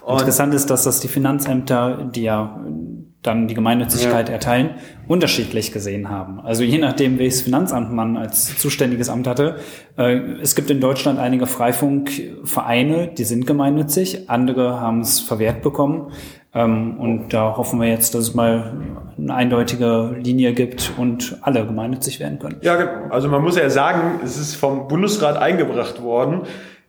Und 0.03 0.19
Interessant 0.19 0.53
ist, 0.53 0.69
dass 0.69 0.83
das 0.83 0.99
die 0.99 1.07
Finanzämter, 1.07 2.11
die 2.13 2.25
ja 2.25 2.61
dann 3.25 3.49
die 3.49 3.55
Gemeinnützigkeit 3.55 4.29
ja. 4.29 4.35
erteilen, 4.35 4.71
unterschiedlich 5.09 5.73
gesehen 5.73 6.11
haben. 6.11 6.41
Also 6.41 6.63
je 6.63 6.79
nachdem, 6.79 7.19
welches 7.19 7.43
Finanzamt 7.43 7.93
man 7.93 8.17
als 8.17 8.57
zuständiges 8.59 9.09
Amt 9.09 9.27
hatte. 9.27 9.57
Äh, 9.97 10.19
es 10.43 10.55
gibt 10.55 10.71
in 10.71 10.81
Deutschland 10.81 11.19
einige 11.19 11.47
Freifunkvereine, 11.47 13.09
die 13.09 13.25
sind 13.25 13.47
gemeinnützig, 13.47 14.29
andere 14.29 14.81
haben 14.81 15.01
es 15.01 15.21
verwehrt 15.21 15.63
bekommen. 15.63 16.13
Ähm, 16.55 17.01
und 17.01 17.33
da 17.33 17.57
hoffen 17.57 17.81
wir 17.81 17.89
jetzt, 17.89 18.15
dass 18.15 18.29
es 18.29 18.35
mal 18.35 18.73
eine 19.17 19.35
eindeutige 19.35 20.15
Linie 20.23 20.53
gibt 20.53 20.93
und 20.99 21.39
alle 21.41 21.67
gemeinnützig 21.67 22.21
werden 22.21 22.39
können. 22.39 22.57
Ja, 22.61 22.77
genau. 22.77 23.11
Also 23.11 23.29
man 23.29 23.43
muss 23.43 23.57
ja 23.57 23.69
sagen, 23.71 24.21
es 24.23 24.39
ist 24.39 24.55
vom 24.55 24.87
Bundesrat 24.87 25.37
eingebracht 25.39 26.03
worden 26.03 26.43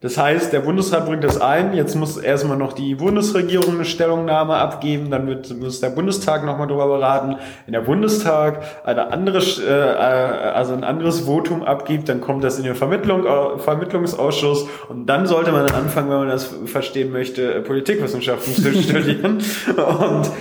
Das 0.06 0.20
heißt, 0.20 0.54
der 0.54 0.60
Bundesrat 0.60 1.08
bringt 1.08 1.24
das 1.24 1.42
ein, 1.42 1.74
jetzt 1.74 1.96
muss 1.96 2.18
erstmal 2.18 2.58
noch 2.58 2.74
die 2.74 2.94
Bundesregierung 2.94 3.74
eine 3.74 3.86
Stellungnahme 3.86 4.54
abgeben, 4.54 5.10
dann 5.10 5.26
wird, 5.26 5.60
muss 5.60 5.80
der 5.80 5.90
Bundestag 5.90 6.46
nochmal 6.46 6.68
drüber 6.68 6.86
beraten. 6.86 7.38
Wenn 7.66 7.74
der 7.74 7.82
Bundestag 7.82 8.62
eine 8.84 9.12
andere, 9.12 9.40
äh, 9.40 10.52
also 10.54 10.74
ein 10.74 10.84
anderes 10.84 11.22
Votum 11.22 11.64
abgibt, 11.64 12.08
dann 12.08 12.22
kommt 12.22 12.44
das 12.44 12.60
in 12.60 12.66
den 12.66 12.76
Vermittlung, 12.76 13.26
äh, 13.26 13.58
Vermittlungsausschuss 13.58 14.68
und 14.90 15.08
dann 15.08 15.26
sollte 15.26 15.52
man 15.52 15.68
anfangen, 15.72 16.12
wenn 16.12 16.20
man 16.20 16.30
das 16.30 16.54
verstehen 16.68 17.12
möchte, 17.12 17.62
Politikwissenschaften 17.62 18.54
zu 18.54 18.74
studieren. 18.84 19.42
Und 19.76 20.32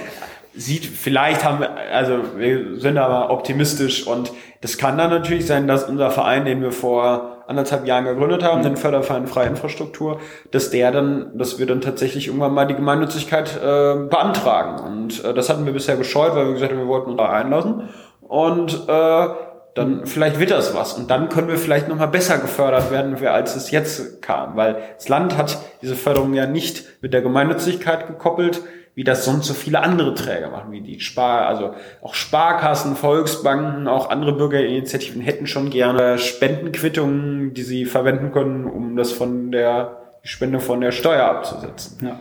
sieht, 0.54 0.84
vielleicht 0.84 1.42
haben 1.42 1.60
wir, 1.60 1.70
also 1.90 2.18
wir 2.36 2.78
sind 2.78 2.98
aber 2.98 3.30
optimistisch 3.30 4.06
und 4.06 4.30
das 4.60 4.76
kann 4.76 4.98
dann 4.98 5.08
natürlich 5.08 5.46
sein, 5.46 5.66
dass 5.66 5.88
unser 5.88 6.10
Verein, 6.10 6.44
den 6.44 6.60
wir 6.60 6.70
vor 6.70 7.33
anderthalb 7.46 7.86
Jahren 7.86 8.04
gegründet 8.04 8.42
haben, 8.42 8.62
den 8.62 8.76
Förderverein 8.76 9.26
Freie 9.26 9.48
Infrastruktur, 9.48 10.20
dass 10.50 10.70
der 10.70 10.92
dann, 10.92 11.36
dass 11.36 11.58
wir 11.58 11.66
dann 11.66 11.80
tatsächlich 11.80 12.26
irgendwann 12.26 12.54
mal 12.54 12.66
die 12.66 12.74
Gemeinnützigkeit 12.74 13.56
äh, 13.56 13.60
beantragen. 14.08 14.82
Und 14.84 15.24
äh, 15.24 15.34
das 15.34 15.48
hatten 15.48 15.66
wir 15.66 15.72
bisher 15.72 15.96
gescheut, 15.96 16.34
weil 16.34 16.46
wir 16.46 16.54
gesagt 16.54 16.72
haben, 16.72 16.80
wir 16.80 16.88
wollten 16.88 17.10
uns 17.10 17.18
da 17.18 17.30
einlassen. 17.30 17.88
Und 18.20 18.88
äh, 18.88 19.28
dann 19.74 20.06
vielleicht 20.06 20.38
wird 20.38 20.50
das 20.50 20.74
was. 20.74 20.94
Und 20.94 21.10
dann 21.10 21.28
können 21.28 21.48
wir 21.48 21.58
vielleicht 21.58 21.88
nochmal 21.88 22.08
besser 22.08 22.38
gefördert 22.38 22.90
werden, 22.90 23.16
als 23.26 23.56
es 23.56 23.70
jetzt 23.70 24.22
kam. 24.22 24.56
Weil 24.56 24.76
das 24.96 25.08
Land 25.08 25.36
hat 25.36 25.58
diese 25.82 25.96
Förderung 25.96 26.32
ja 26.34 26.46
nicht 26.46 26.84
mit 27.02 27.12
der 27.12 27.22
Gemeinnützigkeit 27.22 28.06
gekoppelt, 28.06 28.62
wie 28.94 29.04
das 29.04 29.24
sonst 29.24 29.46
so 29.46 29.54
viele 29.54 29.80
andere 29.80 30.14
Träger 30.14 30.50
machen, 30.50 30.70
wie 30.72 30.80
die 30.80 31.00
Spar, 31.00 31.46
also 31.46 31.74
auch 32.00 32.14
Sparkassen, 32.14 32.96
Volksbanken, 32.96 33.88
auch 33.88 34.10
andere 34.10 34.32
Bürgerinitiativen 34.32 35.20
hätten 35.20 35.46
schon 35.46 35.70
gerne 35.70 36.18
Spendenquittungen, 36.18 37.54
die 37.54 37.62
sie 37.62 37.84
verwenden 37.84 38.32
können, 38.32 38.66
um 38.66 38.96
das 38.96 39.12
von 39.12 39.50
der 39.50 39.98
die 40.22 40.28
Spende 40.28 40.58
von 40.58 40.80
der 40.80 40.90
Steuer 40.90 41.26
abzusetzen. 41.26 42.06
Ja. 42.06 42.18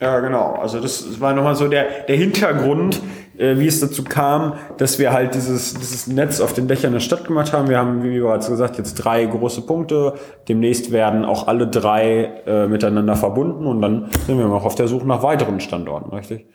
Ja, 0.00 0.20
genau. 0.20 0.54
Also 0.54 0.80
das 0.80 1.20
war 1.20 1.34
nochmal 1.34 1.54
so 1.54 1.68
der, 1.68 2.04
der 2.04 2.16
Hintergrund, 2.16 3.00
äh, 3.40 3.58
wie 3.58 3.66
es 3.66 3.80
dazu 3.80 4.04
kam, 4.04 4.54
dass 4.76 4.98
wir 4.98 5.12
halt 5.12 5.34
dieses, 5.34 5.72
dieses 5.72 6.06
Netz 6.06 6.40
auf 6.40 6.52
den 6.52 6.68
Dächern 6.68 6.92
der 6.92 7.00
Stadt 7.00 7.26
gemacht 7.26 7.54
haben. 7.54 7.68
Wir 7.68 7.78
haben, 7.78 8.02
wie 8.02 8.20
bereits 8.20 8.48
gesagt, 8.48 8.76
jetzt 8.76 8.94
drei 8.94 9.24
große 9.24 9.62
Punkte. 9.62 10.14
Demnächst 10.46 10.92
werden 10.92 11.24
auch 11.24 11.48
alle 11.48 11.66
drei 11.66 12.42
äh, 12.46 12.66
miteinander 12.66 13.16
verbunden 13.16 13.64
und 13.66 13.80
dann 13.80 14.10
sind 14.26 14.36
wir 14.36 14.46
noch 14.46 14.66
auf 14.66 14.74
der 14.74 14.88
Suche 14.88 15.06
nach 15.06 15.22
weiteren 15.22 15.58
Standorten, 15.60 16.14
richtig? 16.14 16.46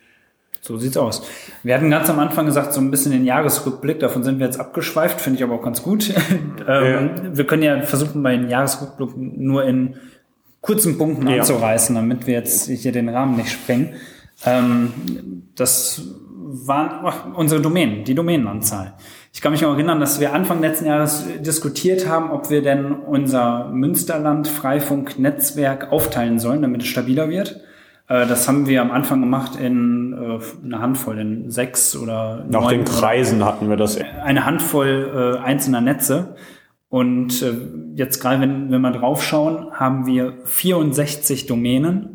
So 0.61 0.77
sieht's 0.77 0.97
aus. 0.97 1.23
Wir 1.63 1.75
hatten 1.75 1.89
ganz 1.89 2.09
am 2.09 2.19
Anfang 2.19 2.45
gesagt, 2.45 2.73
so 2.73 2.81
ein 2.81 2.91
bisschen 2.91 3.11
den 3.11 3.25
Jahresrückblick, 3.25 3.99
davon 3.99 4.23
sind 4.23 4.39
wir 4.39 4.45
jetzt 4.45 4.59
abgeschweift, 4.59 5.21
finde 5.21 5.37
ich 5.37 5.43
aber 5.43 5.55
auch 5.55 5.63
ganz 5.63 5.81
gut. 5.81 6.13
ähm, 6.67 7.09
ja. 7.23 7.37
Wir 7.37 7.47
können 7.47 7.63
ja 7.63 7.81
versuchen, 7.81 8.21
bei 8.21 8.35
den 8.35 8.49
Jahresrückblick 8.49 9.17
nur 9.17 9.63
in 9.63 9.95
kurzen 10.61 10.97
Punkten 10.99 11.27
ja. 11.27 11.37
anzureißen, 11.37 11.95
damit 11.95 12.27
wir 12.27 12.35
jetzt 12.35 12.67
hier 12.67 12.91
den 12.91 13.09
Rahmen 13.09 13.37
nicht 13.37 13.51
sprengen. 13.51 13.93
Ähm, 14.45 14.93
das 15.55 16.01
waren 16.67 17.33
unsere 17.33 17.62
Domänen, 17.62 18.03
die 18.03 18.15
Domänenanzahl. 18.15 18.93
Ich 19.33 19.41
kann 19.41 19.51
mich 19.51 19.62
noch 19.62 19.74
erinnern, 19.74 20.00
dass 20.00 20.19
wir 20.19 20.33
Anfang 20.33 20.62
letzten 20.62 20.85
Jahres 20.85 21.25
diskutiert 21.41 22.07
haben, 22.07 22.31
ob 22.31 22.50
wir 22.50 22.62
denn 22.62 22.93
unser 22.93 23.69
Münsterland 23.69 24.47
Freifunk 24.47 25.19
Netzwerk 25.19 25.91
aufteilen 25.91 26.39
sollen, 26.39 26.62
damit 26.62 26.83
es 26.83 26.88
stabiler 26.88 27.29
wird. 27.29 27.62
Äh, 28.07 28.27
das 28.27 28.47
haben 28.47 28.67
wir 28.67 28.81
am 28.81 28.91
Anfang 28.91 29.19
gemacht 29.21 29.59
in 29.59 30.13
äh, 30.13 30.65
einer 30.65 30.81
Handvoll, 30.81 31.19
in 31.19 31.51
sechs 31.51 31.95
oder 31.95 32.45
Nach 32.50 32.69
den 32.69 32.85
Kreisen 32.85 33.43
hatten 33.43 33.69
wir 33.69 33.77
das. 33.77 34.00
Eine 34.24 34.45
Handvoll 34.45 35.38
äh, 35.38 35.43
einzelner 35.43 35.81
Netze. 35.81 36.35
Und 36.88 37.43
jetzt 37.95 38.21
gerade, 38.21 38.39
wenn, 38.39 38.71
wenn 38.71 38.79
wir 38.79 38.91
draufschauen, 38.91 39.71
haben 39.74 40.05
wir 40.05 40.35
64 40.45 41.45
Domänen 41.45 42.14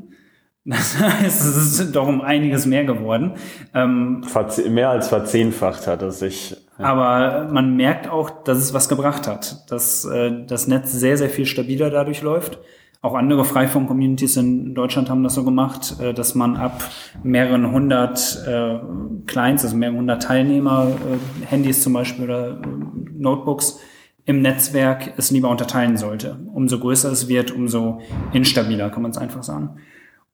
das 0.64 0.98
heißt, 0.98 1.40
es 1.40 1.80
ist 1.80 1.96
doch 1.96 2.06
um 2.06 2.20
einiges 2.20 2.66
mehr 2.66 2.84
geworden. 2.84 3.32
Ähm, 3.74 4.22
mehr 4.68 4.90
als 4.90 5.08
verzehnfacht 5.08 5.86
hat 5.86 6.02
es 6.02 6.18
sich. 6.18 6.54
Ja. 6.78 6.84
Aber 6.84 7.48
man 7.50 7.76
merkt 7.76 8.08
auch, 8.08 8.30
dass 8.44 8.58
es 8.58 8.74
was 8.74 8.88
gebracht 8.88 9.26
hat, 9.26 9.70
dass 9.70 10.04
äh, 10.04 10.44
das 10.46 10.66
Netz 10.68 10.92
sehr, 10.92 11.16
sehr 11.16 11.30
viel 11.30 11.46
stabiler 11.46 11.88
dadurch 11.88 12.20
läuft. 12.20 12.58
Auch 13.02 13.14
andere 13.14 13.46
Freifunk-Communities 13.46 14.36
in 14.36 14.74
Deutschland 14.74 15.08
haben 15.08 15.22
das 15.22 15.34
so 15.34 15.44
gemacht, 15.44 15.96
äh, 15.98 16.12
dass 16.12 16.34
man 16.34 16.58
ab 16.58 16.84
mehreren 17.22 17.72
hundert 17.72 18.44
äh, 18.46 18.78
Clients, 19.26 19.64
also 19.64 19.74
mehreren 19.74 20.00
hundert 20.00 20.22
Teilnehmer, 20.22 20.88
äh, 20.88 21.46
Handys 21.46 21.82
zum 21.82 21.94
Beispiel 21.94 22.24
oder 22.24 22.50
äh, 22.50 22.66
Notebooks, 23.14 23.80
im 24.26 24.42
Netzwerk 24.42 25.14
es 25.16 25.30
lieber 25.30 25.48
unterteilen 25.48 25.96
sollte. 25.96 26.38
Umso 26.52 26.78
größer 26.78 27.10
es 27.10 27.28
wird, 27.28 27.50
umso 27.50 28.02
instabiler, 28.34 28.90
kann 28.90 29.00
man 29.00 29.12
es 29.12 29.18
einfach 29.18 29.42
sagen. 29.42 29.76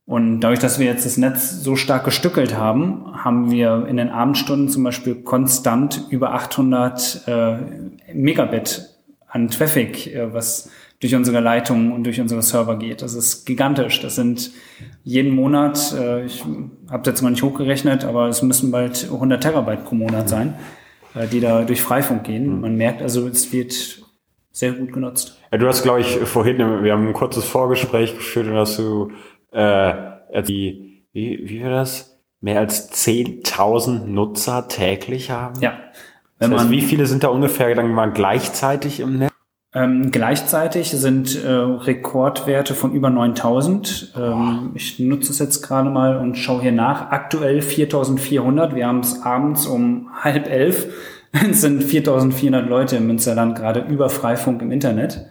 Und 0.06 0.40
dadurch, 0.40 0.60
dass 0.60 0.78
wir 0.78 0.86
jetzt 0.86 1.04
das 1.04 1.16
Netz 1.16 1.50
so 1.50 1.74
stark 1.74 2.04
gestückelt 2.04 2.56
haben, 2.56 3.06
haben 3.24 3.50
wir 3.50 3.86
in 3.88 3.96
den 3.96 4.08
Abendstunden 4.08 4.68
zum 4.68 4.84
Beispiel 4.84 5.16
konstant 5.16 6.06
über 6.10 6.32
800 6.32 7.22
äh, 7.26 7.56
Megabit 8.14 8.88
an 9.26 9.48
Traffic, 9.48 10.14
äh, 10.14 10.32
was 10.32 10.70
durch 11.00 11.14
unsere 11.14 11.40
Leitung 11.40 11.92
und 11.92 12.04
durch 12.04 12.20
unsere 12.20 12.40
Server 12.42 12.76
geht. 12.78 13.02
Das 13.02 13.14
ist 13.14 13.44
gigantisch. 13.46 14.00
Das 14.00 14.14
sind 14.14 14.52
jeden 15.02 15.34
Monat, 15.34 15.92
äh, 15.98 16.24
ich 16.24 16.44
habe 16.88 17.10
jetzt 17.10 17.22
mal 17.22 17.30
nicht 17.30 17.42
hochgerechnet, 17.42 18.04
aber 18.04 18.28
es 18.28 18.42
müssen 18.42 18.70
bald 18.70 19.08
100 19.12 19.42
Terabyte 19.42 19.84
pro 19.84 19.96
Monat 19.96 20.28
sein, 20.28 20.54
äh, 21.14 21.26
die 21.26 21.40
da 21.40 21.64
durch 21.64 21.82
Freifunk 21.82 22.22
gehen. 22.22 22.60
Man 22.60 22.76
merkt 22.76 23.02
also, 23.02 23.26
es 23.26 23.52
wird 23.52 24.02
sehr 24.52 24.72
gut 24.72 24.92
genutzt. 24.92 25.38
Ja, 25.50 25.58
du 25.58 25.66
hast, 25.66 25.82
glaube 25.82 26.00
ich, 26.00 26.16
vorhin, 26.20 26.58
wir 26.58 26.92
haben 26.92 27.08
ein 27.08 27.12
kurzes 27.12 27.44
Vorgespräch 27.44 28.14
geführt 28.14 28.46
und 28.46 28.54
hast 28.54 28.78
du 28.78 29.10
äh, 29.56 30.42
die, 30.42 31.06
wie, 31.12 31.48
wie 31.48 31.62
war 31.62 31.70
das? 31.70 32.20
Mehr 32.40 32.60
als 32.60 32.92
10.000 32.92 34.04
Nutzer 34.04 34.68
täglich 34.68 35.30
haben? 35.30 35.60
Ja. 35.60 35.78
Wenn 36.38 36.50
das 36.50 36.62
heißt, 36.62 36.70
wie 36.70 36.82
viele 36.82 37.06
sind 37.06 37.24
da 37.24 37.28
ungefähr 37.28 37.74
dann 37.74 37.92
mal 37.92 38.12
gleichzeitig 38.12 39.00
im 39.00 39.18
Netz? 39.18 39.32
Ähm, 39.72 40.10
gleichzeitig 40.10 40.90
sind 40.90 41.42
äh, 41.42 41.48
Rekordwerte 41.48 42.74
von 42.74 42.92
über 42.92 43.10
9000. 43.10 44.14
Ähm, 44.16 44.70
ich 44.74 44.98
nutze 44.98 45.32
es 45.32 45.38
jetzt 45.38 45.62
gerade 45.62 45.90
mal 45.90 46.18
und 46.18 46.36
schaue 46.36 46.62
hier 46.62 46.72
nach. 46.72 47.10
Aktuell 47.10 47.62
4400. 47.62 48.74
Wir 48.74 48.86
haben 48.86 49.00
es 49.00 49.22
abends 49.22 49.66
um 49.66 50.10
halb 50.22 50.48
elf. 50.48 50.86
es 51.50 51.62
sind 51.62 51.82
4400 51.82 52.68
Leute 52.68 52.96
im 52.96 53.06
Münsterland 53.06 53.56
gerade 53.56 53.80
über 53.80 54.08
Freifunk 54.10 54.62
im 54.62 54.72
Internet. 54.72 55.26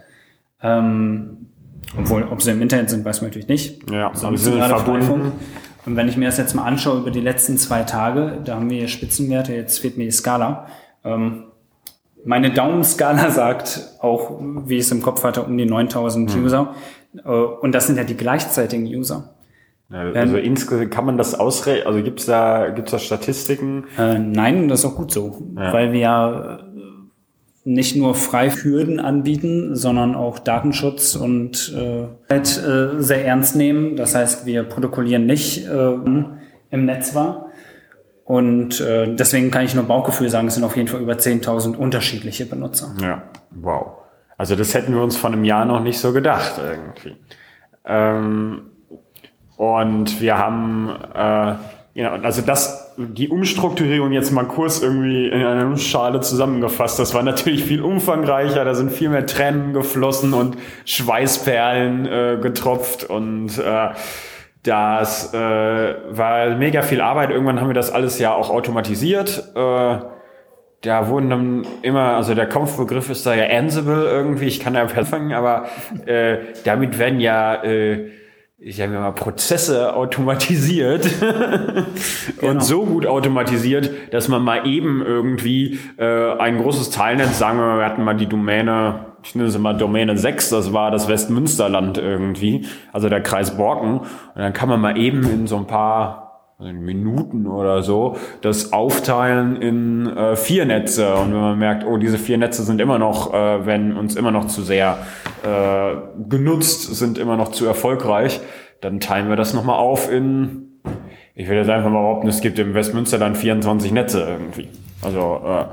Ähm, 0.60 1.48
obwohl, 1.98 2.24
ob 2.24 2.42
sie 2.42 2.50
im 2.50 2.62
Internet 2.62 2.90
sind, 2.90 3.04
weiß 3.04 3.20
man 3.20 3.30
natürlich 3.30 3.48
nicht. 3.48 3.90
Ja, 3.90 4.10
also 4.10 4.26
aber 4.26 4.36
sie 4.36 4.44
sind 4.44 4.64
verbunden. 4.64 5.32
Und 5.86 5.94
wenn 5.94 6.08
ich 6.08 6.16
mir 6.16 6.26
das 6.26 6.36
jetzt 6.36 6.54
mal 6.54 6.64
anschaue 6.64 6.98
über 6.98 7.10
die 7.10 7.20
letzten 7.20 7.58
zwei 7.58 7.84
Tage, 7.84 8.40
da 8.44 8.56
haben 8.56 8.68
wir 8.68 8.78
hier 8.78 8.88
Spitzenwerte, 8.88 9.54
jetzt 9.54 9.78
fehlt 9.78 9.96
mir 9.96 10.04
die 10.04 10.10
Skala. 10.10 10.66
Ähm, 11.04 11.44
meine 12.24 12.50
Daumenskala 12.50 13.30
sagt 13.30 13.94
auch, 14.00 14.40
wie 14.40 14.76
ich 14.76 14.86
es 14.86 14.90
im 14.90 15.00
Kopf 15.00 15.22
hatte, 15.22 15.44
um 15.44 15.56
die 15.56 15.64
9000 15.64 16.32
hm. 16.32 16.44
User. 16.44 16.74
Äh, 17.24 17.28
und 17.28 17.72
das 17.72 17.86
sind 17.86 17.96
ja 17.96 18.04
die 18.04 18.16
gleichzeitigen 18.16 18.86
User. 18.86 19.36
Ja, 19.88 20.00
also 20.00 20.36
insgesamt 20.36 20.90
kann 20.90 21.06
man 21.06 21.16
das 21.16 21.38
ausrechnen, 21.38 21.86
also 21.86 22.02
gibt's 22.02 22.26
da, 22.26 22.70
gibt's 22.70 22.90
da 22.90 22.98
Statistiken? 22.98 23.84
Äh, 23.96 24.18
nein, 24.18 24.66
das 24.66 24.80
ist 24.80 24.86
auch 24.86 24.96
gut 24.96 25.12
so, 25.12 25.40
ja. 25.56 25.72
weil 25.72 25.92
wir 25.92 26.00
ja 26.00 26.58
nicht 27.66 27.96
nur 27.96 28.14
Freihürden 28.14 29.00
anbieten, 29.00 29.74
sondern 29.74 30.14
auch 30.14 30.38
Datenschutz 30.38 31.16
und 31.16 31.74
äh, 31.76 32.06
halt, 32.30 32.46
äh, 32.64 33.02
sehr 33.02 33.26
ernst 33.26 33.56
nehmen. 33.56 33.96
Das 33.96 34.14
heißt, 34.14 34.46
wir 34.46 34.62
protokollieren 34.62 35.26
nicht 35.26 35.66
äh, 35.66 35.94
im 36.70 36.84
Netz 36.84 37.14
war. 37.14 37.50
Und 38.24 38.80
äh, 38.80 39.14
deswegen 39.14 39.50
kann 39.50 39.64
ich 39.64 39.74
nur 39.74 39.84
Bauchgefühl 39.84 40.28
sagen, 40.28 40.46
es 40.46 40.54
sind 40.54 40.64
auf 40.64 40.76
jeden 40.76 40.88
Fall 40.88 41.00
über 41.00 41.14
10.000 41.14 41.76
unterschiedliche 41.76 42.46
Benutzer. 42.46 42.94
Ja, 43.02 43.24
wow. 43.50 43.98
Also 44.38 44.54
das 44.54 44.72
hätten 44.72 44.94
wir 44.94 45.02
uns 45.02 45.16
von 45.16 45.32
einem 45.32 45.44
Jahr 45.44 45.64
noch 45.64 45.82
nicht 45.82 45.98
so 45.98 46.12
gedacht 46.12 46.60
irgendwie. 46.62 47.16
Ähm, 47.84 48.70
und 49.56 50.20
wir 50.20 50.38
haben 50.38 50.90
äh, 51.14 51.54
ja, 51.96 52.12
also 52.12 52.42
das, 52.42 52.85
die 52.98 53.28
Umstrukturierung 53.28 54.12
jetzt 54.12 54.30
mal 54.30 54.44
kurz 54.44 54.80
irgendwie 54.80 55.26
in 55.28 55.44
einer 55.44 55.64
Nussschale 55.64 56.20
zusammengefasst, 56.20 56.98
das 56.98 57.14
war 57.14 57.22
natürlich 57.22 57.64
viel 57.64 57.82
umfangreicher, 57.82 58.64
da 58.64 58.74
sind 58.74 58.90
viel 58.90 59.08
mehr 59.08 59.26
Tränen 59.26 59.72
geflossen 59.72 60.32
und 60.32 60.56
Schweißperlen 60.84 62.06
äh, 62.06 62.38
getropft 62.40 63.04
und 63.04 63.58
äh, 63.58 63.88
das 64.62 65.32
äh, 65.32 65.38
war 65.38 66.56
mega 66.56 66.82
viel 66.82 67.00
Arbeit. 67.00 67.30
Irgendwann 67.30 67.60
haben 67.60 67.68
wir 67.68 67.74
das 67.74 67.92
alles 67.92 68.18
ja 68.18 68.34
auch 68.34 68.50
automatisiert. 68.50 69.52
Äh, 69.54 69.98
da 70.82 71.08
wurden 71.08 71.30
dann 71.30 71.66
immer, 71.82 72.16
also 72.16 72.34
der 72.34 72.46
Kampfbegriff 72.46 73.10
ist 73.10 73.26
da 73.26 73.34
ja 73.34 73.46
Ansible 73.56 74.04
irgendwie, 74.04 74.46
ich 74.46 74.60
kann 74.60 74.74
da 74.74 74.82
anfangen, 74.96 75.32
aber 75.32 75.66
äh, 76.06 76.38
damit 76.64 76.98
werden 76.98 77.20
ja 77.20 77.62
äh, 77.62 78.10
ich 78.58 78.80
habe 78.80 78.92
mal 78.92 79.12
Prozesse 79.12 79.94
automatisiert 79.94 81.06
genau. 82.40 82.52
und 82.52 82.62
so 82.62 82.86
gut 82.86 83.06
automatisiert, 83.06 84.14
dass 84.14 84.28
man 84.28 84.42
mal 84.42 84.66
eben 84.66 85.04
irgendwie 85.04 85.78
äh, 85.98 86.32
ein 86.38 86.58
großes 86.58 86.90
Teilnetz, 86.90 87.38
sagen 87.38 87.58
wir 87.58 87.66
mal, 87.66 87.78
wir 87.78 87.84
hatten 87.84 88.02
mal 88.02 88.16
die 88.16 88.26
Domäne 88.26 89.06
ich 89.26 89.34
nenne 89.34 89.48
es 89.48 89.56
immer 89.56 89.74
Domäne 89.74 90.16
6, 90.16 90.50
das 90.50 90.72
war 90.72 90.92
das 90.92 91.08
Westmünsterland 91.08 91.98
irgendwie, 91.98 92.64
also 92.92 93.08
der 93.08 93.20
Kreis 93.22 93.56
Borken. 93.56 93.98
Und 93.98 94.08
dann 94.36 94.52
kann 94.52 94.68
man 94.68 94.80
mal 94.80 94.96
eben 94.96 95.24
in 95.28 95.46
so 95.48 95.56
ein 95.56 95.66
paar 95.66 96.25
Minuten 96.58 97.46
oder 97.46 97.82
so 97.82 98.16
das 98.40 98.72
aufteilen 98.72 99.56
in 99.60 100.06
äh, 100.06 100.36
vier 100.36 100.64
Netze. 100.64 101.14
Und 101.14 101.32
wenn 101.32 101.40
man 101.40 101.58
merkt, 101.58 101.84
oh, 101.84 101.98
diese 101.98 102.16
vier 102.16 102.38
Netze 102.38 102.62
sind 102.62 102.80
immer 102.80 102.98
noch, 102.98 103.34
äh, 103.34 103.66
wenn 103.66 103.96
uns 103.96 104.16
immer 104.16 104.30
noch 104.30 104.46
zu 104.46 104.62
sehr 104.62 104.98
äh, 105.42 105.96
genutzt, 106.28 106.94
sind 106.96 107.18
immer 107.18 107.36
noch 107.36 107.50
zu 107.50 107.66
erfolgreich, 107.66 108.40
dann 108.80 109.00
teilen 109.00 109.28
wir 109.28 109.36
das 109.36 109.52
nochmal 109.52 109.78
auf 109.78 110.10
in, 110.10 110.80
ich 111.34 111.48
will 111.48 111.56
jetzt 111.56 111.68
einfach 111.68 111.90
mal 111.90 112.00
behaupten, 112.00 112.28
es 112.28 112.40
gibt 112.40 112.58
im 112.58 112.72
Westmünsterland 112.72 113.36
24 113.36 113.92
Netze 113.92 114.22
irgendwie. 114.22 114.68
Also 115.02 115.42
äh, 115.44 115.64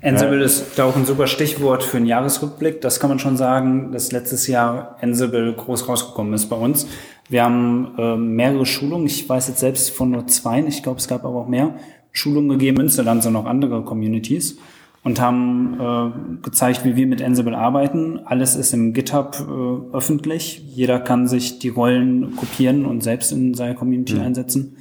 Ansible 0.00 0.42
ist 0.42 0.78
da 0.78 0.84
auch 0.84 0.96
ein 0.96 1.06
super 1.06 1.26
Stichwort 1.26 1.82
für 1.82 1.96
einen 1.96 2.06
Jahresrückblick. 2.06 2.80
Das 2.80 3.00
kann 3.00 3.10
man 3.10 3.18
schon 3.18 3.36
sagen, 3.36 3.90
dass 3.90 4.12
letztes 4.12 4.46
Jahr 4.46 4.96
Ansible 5.00 5.52
groß 5.52 5.88
rausgekommen 5.88 6.32
ist 6.34 6.46
bei 6.46 6.56
uns. 6.56 6.86
Wir 7.28 7.44
haben 7.44 7.94
äh, 7.98 8.16
mehrere 8.16 8.64
Schulungen. 8.64 9.06
Ich 9.06 9.28
weiß 9.28 9.48
jetzt 9.48 9.60
selbst 9.60 9.90
von 9.90 10.10
nur 10.10 10.26
zwei. 10.28 10.60
Ich 10.60 10.82
glaube, 10.82 10.98
es 10.98 11.08
gab 11.08 11.24
aber 11.24 11.40
auch 11.40 11.48
mehr 11.48 11.74
Schulungen 12.12 12.50
gegeben. 12.50 12.76
Münsterland 12.78 13.22
sind 13.22 13.32
noch 13.32 13.46
andere 13.46 13.82
Communities 13.82 14.58
und 15.02 15.20
haben 15.20 15.78
äh, 15.80 16.42
gezeigt, 16.42 16.84
wie 16.84 16.94
wir 16.94 17.06
mit 17.06 17.20
Ansible 17.20 17.56
arbeiten. 17.56 18.20
Alles 18.24 18.54
ist 18.54 18.72
im 18.74 18.92
GitHub 18.92 19.36
äh, 19.40 19.96
öffentlich. 19.96 20.62
Jeder 20.74 21.00
kann 21.00 21.26
sich 21.26 21.58
die 21.58 21.70
Rollen 21.70 22.36
kopieren 22.36 22.86
und 22.86 23.02
selbst 23.02 23.32
in 23.32 23.54
seiner 23.54 23.74
Community 23.74 24.14
mhm. 24.14 24.20
einsetzen. 24.20 24.76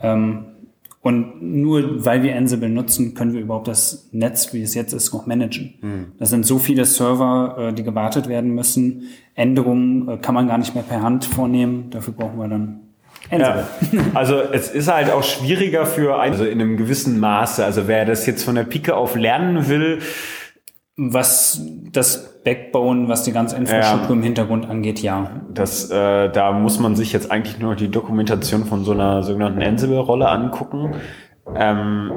Ähm, 0.00 0.46
und 1.02 1.40
nur 1.40 2.04
weil 2.04 2.22
wir 2.22 2.36
Ansible 2.36 2.68
nutzen, 2.68 3.14
können 3.14 3.32
wir 3.32 3.40
überhaupt 3.40 3.68
das 3.68 4.08
Netz, 4.12 4.52
wie 4.52 4.62
es 4.62 4.74
jetzt 4.74 4.92
ist, 4.92 5.12
noch 5.12 5.26
managen. 5.26 5.74
Mhm. 5.80 6.06
Das 6.18 6.30
sind 6.30 6.44
so 6.44 6.58
viele 6.58 6.84
Server, 6.84 7.56
äh, 7.58 7.72
die 7.72 7.84
gewartet 7.84 8.28
werden 8.28 8.54
müssen. 8.54 9.02
Änderungen 9.34 10.08
äh, 10.08 10.16
kann 10.16 10.34
man 10.34 10.48
gar 10.48 10.58
nicht 10.58 10.74
mehr 10.74 10.82
per 10.82 11.02
Hand 11.02 11.24
vornehmen. 11.24 11.90
Dafür 11.90 12.14
brauchen 12.14 12.38
wir 12.38 12.48
dann 12.48 12.80
Ansible. 13.30 13.64
Ja. 13.92 14.00
Also 14.14 14.40
es 14.40 14.70
ist 14.70 14.92
halt 14.92 15.10
auch 15.10 15.22
schwieriger 15.22 15.86
für 15.86 16.18
ein, 16.18 16.32
also 16.32 16.44
in 16.44 16.60
einem 16.60 16.76
gewissen 16.76 17.20
Maße. 17.20 17.64
Also 17.64 17.88
wer 17.88 18.04
das 18.04 18.26
jetzt 18.26 18.44
von 18.44 18.54
der 18.54 18.64
Pike 18.64 18.96
auf 18.96 19.16
lernen 19.16 19.68
will, 19.68 20.00
was 20.96 21.60
das 21.92 22.42
Backbone, 22.42 23.08
was 23.08 23.22
die 23.22 23.32
ganze 23.32 23.56
Infrastruktur 23.56 24.10
ja, 24.10 24.14
im 24.14 24.22
Hintergrund 24.22 24.68
angeht, 24.68 25.00
ja. 25.00 25.42
Das, 25.52 25.90
äh, 25.90 26.30
da 26.30 26.52
muss 26.52 26.78
man 26.78 26.96
sich 26.96 27.12
jetzt 27.12 27.30
eigentlich 27.30 27.58
nur 27.58 27.74
die 27.74 27.90
Dokumentation 27.90 28.64
von 28.64 28.84
so 28.84 28.92
einer 28.92 29.22
sogenannten 29.22 29.62
Ansible-Rolle 29.62 30.28
angucken. 30.28 30.94
Ähm, 31.54 32.12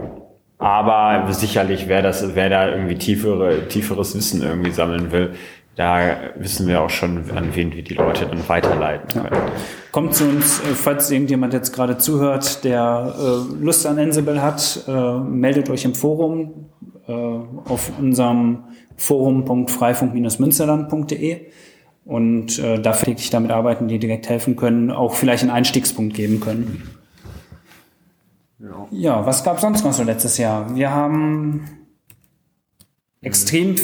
aber 0.57 1.31
sicherlich, 1.33 1.87
wer 1.87 2.01
das, 2.01 2.35
wer 2.35 2.49
da 2.49 2.69
irgendwie 2.69 2.95
tiefere, 2.95 3.67
tieferes 3.67 4.15
Wissen 4.15 4.41
irgendwie 4.41 4.71
sammeln 4.71 5.11
will, 5.11 5.31
da 5.75 6.17
wissen 6.35 6.67
wir 6.67 6.81
auch 6.81 6.89
schon, 6.89 7.31
an 7.31 7.55
wen 7.55 7.73
wir 7.73 7.83
die 7.83 7.93
Leute 7.93 8.25
dann 8.25 8.47
weiterleiten 8.49 9.07
können. 9.23 9.33
Ja. 9.33 9.51
Kommt 9.91 10.13
zu 10.13 10.25
uns, 10.25 10.59
äh, 10.59 10.73
falls 10.73 11.09
irgendjemand 11.11 11.53
jetzt 11.53 11.73
gerade 11.73 11.97
zuhört, 11.97 12.63
der 12.63 13.13
äh, 13.17 13.63
Lust 13.63 13.85
an 13.85 13.97
Ansible 13.99 14.41
hat, 14.41 14.83
äh, 14.87 15.19
meldet 15.19 15.69
euch 15.69 15.85
im 15.85 15.95
Forum 15.95 16.69
auf 17.13 17.91
unserem 17.99 18.63
forum.freifunk-münsterland.de 18.97 21.45
und 22.05 22.59
äh, 22.59 22.81
da 22.81 22.93
täglich 22.93 23.29
damit 23.29 23.51
arbeiten, 23.51 23.87
die 23.87 23.99
direkt 23.99 24.27
helfen 24.29 24.55
können, 24.55 24.89
auch 24.91 25.13
vielleicht 25.13 25.43
einen 25.43 25.51
Einstiegspunkt 25.51 26.15
geben 26.15 26.39
können. 26.39 26.89
Ja, 28.59 28.87
ja 28.91 29.25
was 29.25 29.43
gab 29.43 29.59
sonst 29.59 29.83
noch 29.83 29.93
so 29.93 30.03
letztes 30.03 30.37
Jahr? 30.37 30.75
Wir 30.75 30.91
haben 30.91 31.78
extrem 33.21 33.75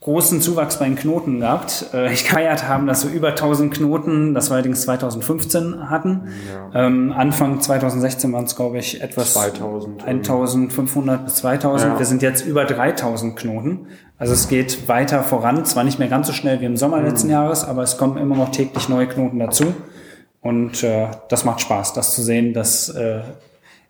großen 0.00 0.40
Zuwachs 0.40 0.78
bei 0.78 0.86
den 0.86 0.96
Knoten 0.96 1.40
gehabt. 1.40 1.86
Äh, 1.94 2.12
ich 2.12 2.24
gefeiert 2.24 2.68
haben, 2.68 2.86
dass 2.86 3.06
wir 3.06 3.14
über 3.14 3.28
1000 3.28 3.72
Knoten, 3.72 4.34
das 4.34 4.50
wir 4.50 4.54
allerdings 4.54 4.82
2015 4.82 5.88
hatten. 5.88 6.28
Ja. 6.52 6.86
Ähm, 6.86 7.12
Anfang 7.12 7.60
2016 7.60 8.32
waren 8.32 8.44
es, 8.44 8.56
glaube 8.56 8.78
ich, 8.78 9.00
etwas 9.00 9.34
2000, 9.34 10.04
1500 10.04 11.24
bis 11.24 11.36
2000. 11.36 11.92
Ja. 11.92 11.98
Wir 11.98 12.06
sind 12.06 12.22
jetzt 12.22 12.44
über 12.44 12.64
3000 12.64 13.36
Knoten. 13.36 13.86
Also 14.18 14.32
es 14.32 14.48
geht 14.48 14.88
weiter 14.88 15.22
voran. 15.22 15.64
Zwar 15.64 15.84
nicht 15.84 15.98
mehr 15.98 16.08
ganz 16.08 16.26
so 16.26 16.32
schnell 16.32 16.60
wie 16.60 16.66
im 16.66 16.76
Sommer 16.76 16.98
mhm. 16.98 17.06
letzten 17.06 17.30
Jahres, 17.30 17.64
aber 17.64 17.82
es 17.82 17.96
kommen 17.96 18.18
immer 18.18 18.36
noch 18.36 18.50
täglich 18.50 18.88
neue 18.88 19.06
Knoten 19.06 19.38
dazu. 19.38 19.72
Und 20.40 20.82
äh, 20.82 21.08
das 21.28 21.44
macht 21.44 21.60
Spaß, 21.60 21.94
das 21.94 22.14
zu 22.14 22.22
sehen, 22.22 22.52
dass 22.52 22.88
äh, 22.90 23.20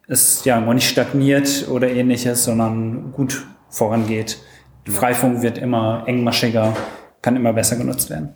es 0.07 0.45
ja 0.45 0.61
noch 0.61 0.75
nicht 0.75 0.89
stagniert 0.89 1.67
oder 1.71 1.91
ähnliches, 1.91 2.45
sondern 2.45 3.13
gut 3.13 3.47
vorangeht. 3.71 4.39
Freifunk 4.87 5.43
wird 5.43 5.59
immer 5.59 6.05
engmaschiger, 6.07 6.75
kann 7.23 7.37
immer 7.37 7.53
besser 7.53 7.77
genutzt 7.77 8.11
werden. 8.11 8.35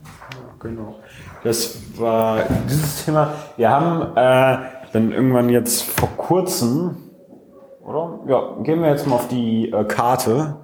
Genau. 0.61 0.97
Das 1.45 1.79
war 1.97 2.43
dieses 2.69 3.05
Thema. 3.05 3.35
Wir 3.57 3.71
haben 3.71 4.17
äh, 4.17 4.59
dann 4.93 5.13
irgendwann 5.13 5.49
jetzt 5.51 5.83
vor 5.83 6.09
kurzem, 6.17 6.97
oder? 7.85 8.21
Ja, 8.27 8.57
gehen 8.63 8.83
wir 8.83 8.91
jetzt 8.91 9.07
mal 9.07 9.17
auf 9.17 9.29
die 9.29 9.71
äh, 9.71 9.85
Karte. 9.85 10.57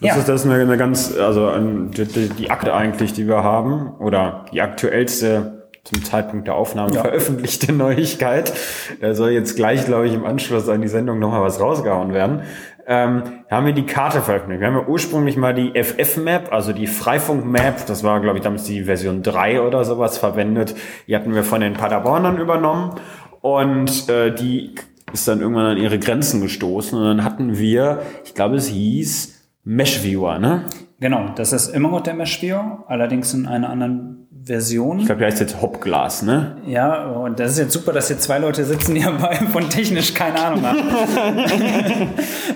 Das, 0.00 0.08
ja. 0.08 0.16
ist, 0.16 0.28
das 0.28 0.44
ist 0.44 0.50
eine, 0.50 0.62
eine 0.62 0.76
ganz, 0.76 1.16
also 1.16 1.48
ein, 1.48 1.90
die, 1.90 2.28
die 2.28 2.50
Akte 2.50 2.72
eigentlich, 2.72 3.12
die 3.12 3.26
wir 3.26 3.42
haben, 3.42 3.94
oder 3.98 4.44
die 4.52 4.62
aktuellste 4.62 5.66
zum 5.84 6.04
Zeitpunkt 6.04 6.46
der 6.46 6.54
Aufnahme 6.54 6.94
ja. 6.94 7.00
veröffentlichte 7.00 7.72
Neuigkeit. 7.74 8.52
Da 9.00 9.14
soll 9.14 9.30
jetzt 9.30 9.56
gleich, 9.56 9.84
glaube 9.84 10.06
ich, 10.06 10.14
im 10.14 10.24
Anschluss 10.24 10.68
an 10.68 10.82
die 10.82 10.88
Sendung 10.88 11.18
nochmal 11.18 11.42
was 11.42 11.60
rausgehauen 11.60 12.12
werden 12.12 12.42
ähm, 12.88 13.22
haben 13.50 13.66
wir 13.66 13.74
die 13.74 13.84
Karte 13.84 14.22
veröffentlicht. 14.22 14.60
Wir 14.60 14.66
haben 14.66 14.76
ja 14.76 14.86
ursprünglich 14.86 15.36
mal 15.36 15.52
die 15.52 15.72
FF-Map, 15.80 16.50
also 16.50 16.72
die 16.72 16.86
Freifunk-Map, 16.86 17.84
das 17.84 18.02
war, 18.02 18.18
glaube 18.20 18.38
ich, 18.38 18.44
damals 18.44 18.64
die 18.64 18.84
Version 18.84 19.22
3 19.22 19.60
oder 19.60 19.84
sowas 19.84 20.16
verwendet. 20.16 20.74
Die 21.06 21.14
hatten 21.14 21.34
wir 21.34 21.44
von 21.44 21.60
den 21.60 21.74
Paderbornern 21.74 22.38
übernommen 22.38 22.94
und 23.42 24.08
äh, 24.08 24.34
die 24.34 24.74
ist 25.12 25.28
dann 25.28 25.42
irgendwann 25.42 25.66
an 25.66 25.76
ihre 25.76 25.98
Grenzen 25.98 26.40
gestoßen 26.40 26.98
und 26.98 27.04
dann 27.04 27.24
hatten 27.24 27.58
wir, 27.58 28.00
ich 28.24 28.34
glaube, 28.34 28.56
es 28.56 28.68
hieß 28.68 29.38
Meshviewer, 29.64 30.38
ne? 30.38 30.64
Genau, 31.00 31.28
das 31.36 31.52
ist 31.52 31.68
immer 31.68 31.90
noch 31.90 32.00
der 32.00 32.14
Meshviewer, 32.14 32.82
allerdings 32.88 33.32
in 33.32 33.46
einer 33.46 33.70
anderen 33.70 34.26
Version. 34.44 34.98
Ich 34.98 35.06
glaube, 35.06 35.20
der 35.20 35.28
heißt 35.28 35.38
jetzt 35.40 35.62
Hopglas, 35.62 36.22
ne? 36.22 36.56
Ja, 36.66 37.06
und 37.06 37.38
das 37.38 37.52
ist 37.52 37.58
jetzt 37.58 37.72
super, 37.72 37.92
dass 37.92 38.08
hier 38.08 38.18
zwei 38.18 38.38
Leute 38.38 38.64
sitzen, 38.64 38.96
die 38.96 39.02
dabei 39.04 39.36
von 39.36 39.70
technisch 39.70 40.12
keine 40.12 40.40
Ahnung 40.40 40.66
haben. 40.66 40.80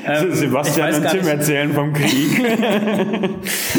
ähm, 0.07 0.35
Sebastian 0.35 0.93
und 0.95 1.09
Tim 1.09 1.29
erzählen 1.29 1.73
vom 1.73 1.93
Krieg. 1.93 2.45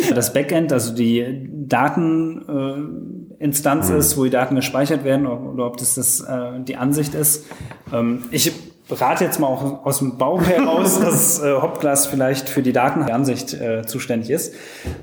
das 0.16 0.32
Backend, 0.32 0.72
also 0.72 0.96
die 0.96 1.50
Dateninstanz 1.52 3.90
äh, 3.90 3.94
mhm. 3.94 4.00
ist, 4.00 4.18
wo 4.18 4.24
die 4.24 4.30
Daten 4.30 4.56
gespeichert 4.56 5.04
werden, 5.04 5.28
oder 5.28 5.66
ob 5.66 5.76
das, 5.76 5.96
das 5.96 6.22
äh, 6.22 6.62
die 6.62 6.78
Ansicht 6.78 7.16
ist. 7.16 7.48
Ähm, 7.92 8.24
ich 8.32 8.54
rate 8.90 9.24
jetzt 9.24 9.40
mal 9.40 9.48
auch 9.48 9.86
aus 9.86 10.00
dem 10.00 10.18
Bauch 10.18 10.42
heraus, 10.44 11.00
dass 11.00 11.42
äh, 11.42 11.54
Hopglas 11.54 12.06
vielleicht 12.08 12.50
für 12.50 12.62
die 12.62 12.74
Datenansicht 12.74 13.54
äh, 13.54 13.86
zuständig 13.86 14.30
ist. 14.30 14.54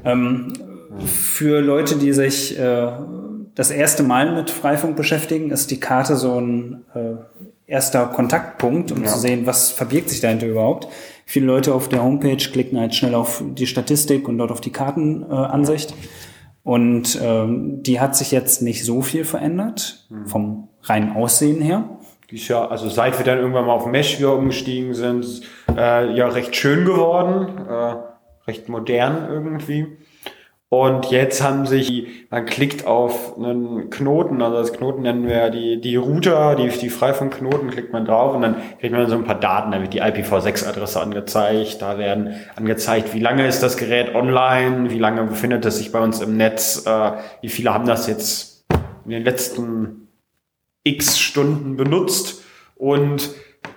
Ähm, 0.05 0.53
für 1.05 1.61
Leute, 1.61 1.97
die 1.97 2.13
sich 2.13 2.59
äh, 2.59 2.93
das 3.55 3.71
erste 3.71 4.03
Mal 4.03 4.35
mit 4.35 4.51
Freifunk 4.51 4.97
beschäftigen, 4.97 5.51
ist 5.51 5.71
die 5.71 5.81
Karte 5.81 6.17
so 6.17 6.41
ein 6.41 6.85
äh, 6.95 7.15
erster 7.67 8.07
Kontaktpunkt, 8.07 8.93
um 8.93 9.05
ja. 9.05 9.09
zu 9.09 9.19
sehen, 9.19 9.47
was 9.47 9.71
verbirgt 9.71 10.11
sich 10.11 10.21
dahinter 10.21 10.47
überhaupt. 10.47 10.89
Viele 11.25 11.47
Leute 11.47 11.75
auf 11.75 11.89
der 11.89 12.03
Homepage 12.03 12.37
klicken 12.37 12.79
halt 12.79 12.95
schnell 12.95 13.15
auf 13.15 13.43
die 13.47 13.67
Statistik 13.67 14.29
und 14.29 14.39
dort 14.39 14.51
auf 14.51 14.61
die 14.61 14.73
Kartenansicht. 14.73 15.93
Äh, 15.93 15.95
und 16.63 17.19
ähm, 17.23 17.83
die 17.83 18.01
hat 18.01 18.17
sich 18.17 18.33
jetzt 18.33 18.63
nicht 18.63 18.85
so 18.85 19.01
viel 19.01 19.25
verändert, 19.25 20.07
mhm. 20.11 20.27
vom 20.27 20.69
reinen 20.83 21.13
Aussehen 21.13 21.61
her. 21.61 21.99
Die 22.31 22.37
ist 22.37 22.49
ja, 22.49 22.67
also 22.67 22.89
seit 22.89 23.19
wir 23.19 23.25
dann 23.25 23.39
irgendwann 23.39 23.67
mal 23.67 23.73
auf 23.73 23.87
Mesh 23.87 24.19
wieder 24.19 24.35
umgestiegen 24.35 24.95
sind, 24.95 25.43
äh, 25.77 26.13
ja 26.15 26.29
recht 26.29 26.55
schön 26.55 26.85
geworden, 26.85 27.67
äh, 27.69 27.95
recht 28.47 28.69
modern 28.69 29.29
irgendwie. 29.29 29.99
Und 30.69 31.11
jetzt 31.11 31.43
haben 31.43 31.67
sich, 31.67 32.29
man 32.31 32.47
klickt 32.47 32.87
auf 32.87 33.37
einen 33.37 33.91
Knoten, 33.91 34.41
also 34.41 34.59
das 34.59 34.73
Knoten 34.73 35.03
nennen 35.03 35.27
wir 35.27 35.51
die, 35.51 35.81
die 35.81 35.97
Router, 35.97 36.55
die, 36.55 36.69
die 36.69 36.91
frei 36.91 37.13
von 37.13 37.29
Knoten, 37.29 37.71
klickt 37.71 37.93
man 37.93 38.05
drauf 38.05 38.37
und 38.37 38.43
dann 38.43 38.55
kriegt 38.79 38.95
man 38.95 39.09
so 39.09 39.17
ein 39.17 39.25
paar 39.25 39.41
Daten, 39.41 39.73
da 39.73 39.81
wird 39.81 39.95
die 39.95 40.01
IPv6-Adresse 40.01 41.01
angezeigt, 41.01 41.83
da 41.83 41.99
werden 41.99 42.37
angezeigt, 42.55 43.13
wie 43.15 43.19
lange 43.19 43.49
ist 43.49 43.65
das 43.65 43.77
Gerät 43.79 44.15
online, 44.15 44.91
wie 44.91 45.01
lange 45.01 45.25
befindet 45.25 45.67
es 45.67 45.79
sich 45.79 45.91
bei 45.91 45.99
uns 45.99 46.21
im 46.21 46.37
Netz, 46.37 46.87
äh, 46.87 47.13
wie 47.41 47.49
viele 47.49 47.75
haben 47.75 47.87
das 47.87 48.07
jetzt 48.07 48.65
in 49.05 49.11
den 49.11 49.25
letzten 49.25 50.10
x 50.85 51.19
Stunden 51.19 51.77
benutzt 51.77 52.43
und 52.77 53.31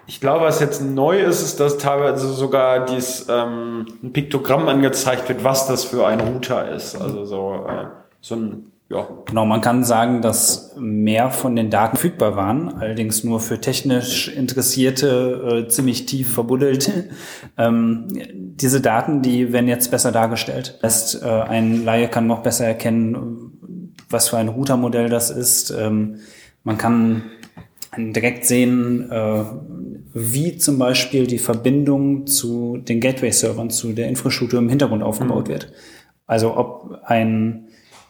ich 0.06 0.20
glaube, 0.20 0.46
was 0.46 0.60
jetzt 0.60 0.82
neu 0.82 1.22
ist, 1.22 1.42
ist, 1.42 1.60
dass 1.60 1.78
teilweise 1.78 2.32
sogar 2.34 2.86
dies, 2.86 3.26
ähm, 3.30 3.86
ein 4.02 4.14
Piktogramm 4.14 4.68
angezeigt 4.68 5.30
wird, 5.30 5.44
was 5.44 5.68
das 5.68 5.86
für 5.86 6.06
ein 6.06 6.20
Router 6.20 6.72
ist. 6.72 6.96
Also 6.96 7.26
so, 7.26 7.66
äh, 7.68 7.86
so 8.20 8.36
ein 8.36 8.72
ja. 8.90 9.08
Genau, 9.26 9.46
man 9.46 9.62
kann 9.62 9.84
sagen, 9.84 10.22
dass 10.22 10.76
mehr 10.78 11.32
von 11.32 11.56
den 11.56 11.70
Daten 11.72 11.98
verfügbar 11.98 12.36
waren, 12.36 12.76
allerdings 12.76 13.24
nur 13.24 13.40
für 13.40 13.60
technisch 13.60 14.28
Interessierte 14.28 15.64
äh, 15.66 15.68
ziemlich 15.68 16.06
tief 16.06 16.32
verbuddelt. 16.32 16.92
ähm, 17.58 18.08
diese 18.36 18.82
Daten, 18.82 19.22
die 19.22 19.52
werden 19.52 19.68
jetzt 19.68 19.90
besser 19.90 20.12
dargestellt. 20.12 20.78
Das 20.82 21.16
heißt, 21.16 21.24
äh, 21.24 21.28
ein 21.28 21.84
Laie 21.84 22.08
kann 22.08 22.28
noch 22.28 22.44
besser 22.44 22.66
erkennen, 22.66 23.90
was 24.10 24.30
für 24.30 24.38
ein 24.38 24.50
Routermodell 24.50 25.10
das 25.10 25.32
ist. 25.32 25.72
Ähm, 25.72 26.20
man 26.64 26.78
kann 26.78 27.24
direkt 27.98 28.46
sehen, 28.46 29.12
äh, 29.12 29.44
wie 30.14 30.58
zum 30.58 30.80
Beispiel 30.80 31.28
die 31.28 31.38
Verbindung 31.38 32.28
zu 32.28 32.78
den 32.78 33.00
Gateway-Servern, 33.00 33.70
zu 33.70 33.94
der 33.94 34.08
Infrastruktur 34.08 34.60
im 34.60 34.70
Hintergrund 34.70 35.04
aufgebaut 35.04 35.48
mhm. 35.48 35.52
wird. 35.52 35.74
Also 36.26 36.56
ob 36.58 37.00
ein 37.06 37.68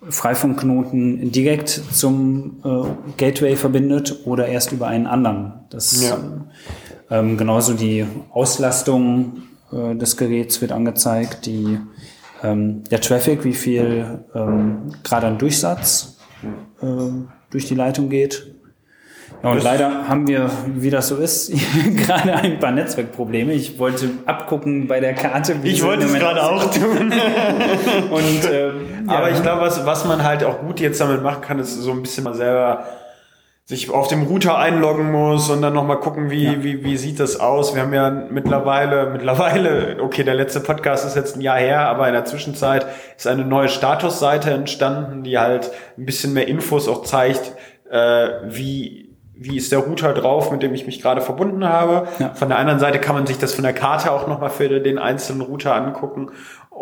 Freifunkknoten 0.10 1.32
direkt 1.32 1.70
zum 1.70 2.60
äh, 2.63 3.12
Gateway 3.18 3.56
verbindet 3.56 4.22
oder 4.26 4.48
erst 4.48 4.72
über 4.72 4.88
einen 4.88 5.08
anderen. 5.08 5.54
Das 5.70 6.04
ja. 6.04 6.18
ähm, 7.10 7.38
genauso 7.38 7.74
die 7.74 8.06
Auslastung 8.32 9.44
äh, 9.72 9.96
des 9.96 10.18
Geräts 10.18 10.62
wird 10.62 10.72
angezeigt, 10.72 11.46
die 11.46 11.80
ähm, 12.44 12.84
der 12.92 13.00
Traffic, 13.00 13.46
wie 13.46 13.54
viel 13.54 14.26
ähm, 14.36 14.94
gerade 15.04 15.28
an 15.28 15.38
Durchsatz 15.38 16.18
äh, 16.82 16.86
durch 17.54 17.68
die 17.68 17.76
Leitung 17.76 18.10
geht. 18.10 18.48
Ja, 19.44 19.52
und 19.52 19.63
leider 19.63 20.08
haben 20.08 20.28
wir, 20.28 20.50
wie 20.68 20.89
das 20.89 21.10
so 21.10 21.18
ist, 21.18 21.52
gerade 21.96 22.34
ein 22.34 22.60
paar 22.60 22.72
Netzwerkprobleme. 22.72 23.54
Ich 23.54 23.78
wollte 23.78 24.10
abgucken 24.26 24.88
bei 24.88 25.00
der 25.00 25.13
Karte. 25.13 25.62
Wie 25.62 25.70
ich 25.70 25.84
wollte 25.84 26.06
es 26.06 26.13
gerade 26.13 26.42
auch 26.42 26.72
tun. 26.74 27.13
und, 28.12 28.46
äh, 28.50 28.72
Aber 29.08 29.30
ja. 29.30 29.36
ich 29.36 29.42
glaube, 29.42 29.62
was, 29.62 29.86
was 29.86 30.06
man 30.06 30.24
halt 30.24 30.44
auch 30.44 30.62
gut 30.62 30.80
jetzt 30.80 31.00
damit 31.00 31.22
machen 31.22 31.42
kann, 31.42 31.60
ist 31.60 31.76
so 31.76 31.92
ein 31.92 32.02
bisschen 32.02 32.24
mal 32.24 32.34
selber 32.34 32.86
sich 33.65 33.89
auf 33.89 34.10
dem 34.10 34.23
Router 34.23 34.58
einloggen 34.58 35.10
muss 35.10 35.49
und 35.49 35.62
dann 35.62 35.73
nochmal 35.73 35.99
gucken, 35.99 36.30
wie, 36.30 36.45
ja. 36.45 36.63
wie, 36.63 36.84
wie 36.84 36.97
sieht 36.97 37.19
das 37.19 37.39
aus. 37.39 37.73
Wir 37.73 37.84
haben 37.84 37.93
ja 37.93 38.10
mittlerweile, 38.10 39.10
mittlerweile, 39.10 39.97
okay, 40.02 40.23
der 40.23 40.36
letzte 40.36 40.60
Podcast 40.60 41.06
ist 41.06 41.15
jetzt 41.15 41.38
ein 41.38 41.41
Jahr 41.41 41.58
her, 41.58 41.88
aber 41.88 42.08
in 42.08 42.13
der 42.13 42.26
Zwischenzeit 42.26 42.86
ist 43.15 43.26
eine 43.26 43.45
neue 43.45 43.69
Statusseite 43.69 44.52
entstanden, 44.52 45.23
die 45.23 45.38
halt 45.38 45.71
ein 45.97 46.06
bisschen 46.06 46.34
mehr 46.34 46.47
Infos 46.47 46.89
auch 46.89 47.04
zeigt, 47.04 47.54
äh, 47.89 48.30
wie 48.45 49.13
wie 49.36 49.58
ist 49.58 49.71
der 49.71 49.80
Router 49.80 50.13
drauf, 50.13 50.52
mit 50.52 50.62
dem 50.62 50.73
ich 50.73 50.86
mich 50.86 51.02
gerade 51.02 51.19
verbunden 51.19 51.67
habe. 51.67 52.08
Ja. 52.19 52.34
Von 52.34 52.49
der 52.49 52.60
anderen 52.60 52.80
Seite 52.80 52.99
kann 52.99 53.15
man 53.15 53.26
sich 53.26 53.39
das 53.39 53.54
von 53.54 53.63
der 53.63 53.73
Karte 53.73 54.12
auch 54.12 54.28
nochmal 54.28 54.52
für 54.52 54.80
den 54.80 54.99
einzelnen 54.99 55.41
Router 55.41 55.76
angucken. 55.76 56.32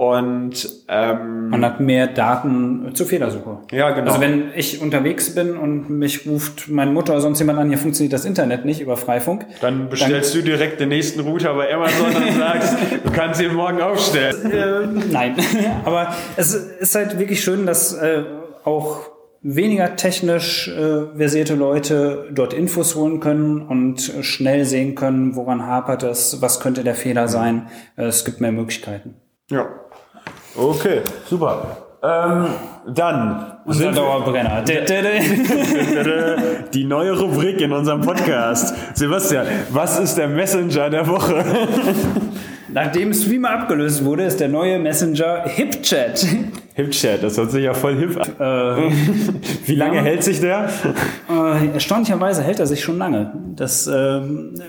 Und 0.02 0.68
ähm, 0.88 1.50
man 1.50 1.64
hat 1.64 1.80
mehr 1.80 2.08
Daten 2.08 2.90
zur 2.96 3.06
Fehlersuche. 3.06 3.60
Ja, 3.72 3.92
genau. 3.92 4.08
Also 4.08 4.20
wenn 4.20 4.46
ich 4.56 4.82
unterwegs 4.82 5.36
bin 5.36 5.56
und 5.56 5.92
mich 5.92 6.26
ruft 6.26 6.70
meine 6.70 6.90
Mutter 6.90 7.14
oder 7.14 7.22
sonst 7.22 7.38
jemand 7.38 7.60
an, 7.60 7.70
hier 7.70 7.78
funktioniert 7.78 8.12
das 8.12 8.26
Internet 8.26 8.66
nicht 8.66 8.82
über 8.82 8.98
Freifunk. 8.98 9.46
Dann 9.62 9.90
bestellst 9.90 10.34
dann, 10.34 10.42
du 10.42 10.48
direkt 10.48 10.80
den 10.80 10.90
nächsten 10.90 11.20
Router 11.20 11.54
bei 11.54 11.72
Amazon 11.72 12.16
und 12.16 12.36
sagst, 12.36 12.78
du 13.04 13.12
kannst 13.12 13.44
ihn 13.44 13.54
morgen 13.54 13.80
aufstellen. 13.80 14.36
Äh, 14.52 14.88
nein, 15.12 15.36
aber 15.86 16.16
es 16.36 16.56
ist 16.56 16.96
halt 16.96 17.20
wirklich 17.20 17.44
schön, 17.44 17.68
dass 17.68 17.94
äh, 17.94 18.24
auch 18.64 19.02
weniger 19.44 19.96
technisch 19.98 20.68
äh, 20.68 21.16
versierte 21.16 21.54
Leute 21.54 22.28
dort 22.32 22.54
Infos 22.54 22.96
holen 22.96 23.20
können 23.20 23.62
und 23.62 24.02
schnell 24.22 24.66
sehen 24.66 24.96
können, 24.96 25.36
woran 25.36 25.68
hapert 25.68 26.02
es, 26.02 26.42
was 26.42 26.60
könnte 26.60 26.84
der 26.84 26.96
Fehler 26.96 27.28
sein. 27.28 27.68
Äh, 27.98 28.06
es 28.06 28.26
gibt 28.26 28.42
mehr 28.42 28.52
Möglichkeiten. 28.52 29.14
Ja. 29.52 29.68
Okay, 30.56 31.02
super. 31.30 31.78
Ähm, 32.04 32.48
dann 32.88 33.60
unser 33.66 33.92
Dauerbrenner. 33.92 34.64
Die 36.74 36.84
neue 36.84 37.20
Rubrik 37.20 37.62
in 37.62 37.72
unserem 37.72 38.02
Podcast. 38.02 38.74
Sebastian, 38.96 39.46
was 39.70 40.00
ist 40.00 40.18
der 40.18 40.28
Messenger 40.28 40.90
der 40.90 41.08
Woche? 41.08 41.46
Nachdem 42.70 43.14
Streamer 43.14 43.52
abgelöst 43.52 44.04
wurde, 44.04 44.24
ist 44.24 44.40
der 44.40 44.48
neue 44.48 44.80
Messenger 44.80 45.44
HipChat. 45.46 46.26
HipChat, 46.74 47.22
das 47.22 47.38
hört 47.38 47.52
sich 47.52 47.64
ja 47.66 47.74
voll 47.74 47.98
hip 47.98 48.18
an. 48.18 48.30
Äh, 48.40 48.92
Wie 49.66 49.76
lange 49.76 49.98
ja. 49.98 50.02
hält 50.04 50.24
sich 50.24 50.40
der? 50.40 50.70
Äh, 51.30 51.68
erstaunlicherweise 51.74 52.44
hält 52.44 52.60
er 52.60 52.68
sich 52.68 52.82
schon 52.82 52.98
lange. 52.98 53.34
Das 53.58 53.88
äh, 53.88 54.22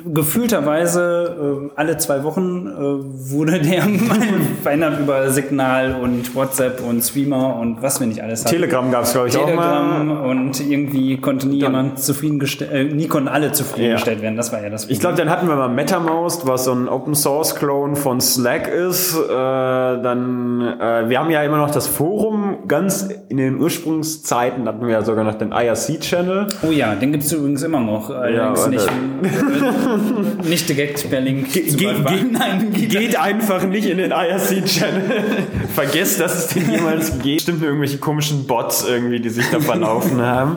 gefühlterweise 0.05 1.71
alle 1.77 1.97
zwei 1.99 2.25
Wochen 2.25 2.67
äh, 2.67 3.31
wurde 3.31 3.61
der 3.61 3.83
verändert 4.62 4.99
über 4.99 5.31
Signal 5.31 5.95
und 5.95 6.35
WhatsApp 6.35 6.81
und 6.85 7.03
Streamer 7.03 7.57
und 7.57 7.83
was 7.83 8.01
wir 8.01 8.09
nicht 8.09 8.23
alles 8.23 8.45
hatten. 8.45 8.55
Telegram 8.57 8.91
gab 8.91 9.05
es, 9.05 9.12
glaube 9.12 9.29
ich, 9.29 9.35
Telegram 9.35 10.01
auch 10.01 10.05
mal. 10.05 10.31
und 10.31 10.61
irgendwie 10.61 11.21
konnte 11.21 11.49
nie 11.49 11.61
jemand 11.61 12.01
zufriedengestellt, 12.01 12.73
äh, 12.73 12.85
nie 12.85 13.07
konnten 13.07 13.29
alle 13.29 13.53
zufriedengestellt 13.53 14.19
ja. 14.19 14.25
werden. 14.25 14.37
Das 14.37 14.53
war 14.53 14.61
ja 14.61 14.71
das 14.71 14.83
Problem. 14.83 14.95
Ich 14.95 15.01
glaube, 15.01 15.17
dann 15.17 15.31
hatten 15.31 15.47
wir 15.47 15.55
mal 15.55 15.69
MetaMost, 15.69 16.49
was 16.49 16.65
so 16.65 16.73
ein 16.73 16.88
Open 16.88 17.15
Source 17.15 17.55
Clone 17.55 17.95
von 17.95 18.21
Slack 18.21 18.67
ist. 18.67 19.17
Äh, 19.17 19.29
dann, 19.29 20.59
wir 21.07 21.19
haben 21.19 21.31
ja 21.31 21.43
immer 21.43 21.59
noch 21.59 21.71
das 21.71 21.91
Forum 21.92 22.66
ganz 22.66 23.09
in 23.28 23.37
den 23.37 23.61
Ursprungszeiten 23.61 24.66
hatten 24.66 24.87
wir 24.87 24.92
ja 24.92 25.02
sogar 25.02 25.24
noch 25.24 25.35
den 25.35 25.52
IRC-Channel. 25.52 26.48
Oh 26.62 26.70
ja, 26.70 26.94
den 26.94 27.12
gibt 27.12 27.24
es 27.24 27.33
übrigens 27.33 27.62
immer 27.62 27.81
noch. 27.81 28.11
Allerdings 28.11 28.64
ja, 28.64 28.68
nicht, 28.68 28.88
äh, 28.88 30.48
nicht 30.48 30.68
direkt 30.68 31.09
per 31.11 31.20
Link. 31.20 31.52
Ge 31.52 31.62
ge 31.62 31.92
Nein, 32.31 32.72
geht, 32.72 32.90
geht 32.90 33.20
einfach 33.20 33.64
nicht 33.64 33.88
in 33.88 33.98
den 33.98 34.11
IRC-Channel. 34.11 35.02
Vergesst, 35.74 36.20
dass 36.20 36.46
es 36.46 36.46
den 36.48 36.70
jemals 36.70 37.18
geht. 37.20 37.42
Stimmt 37.42 37.62
irgendwelche 37.62 37.98
komischen 37.98 38.46
Bots 38.46 38.87
irgendwie, 38.88 39.20
die 39.20 39.31
sich 39.31 39.48
da 39.50 39.61
verlaufen 39.61 40.20
haben. 40.22 40.57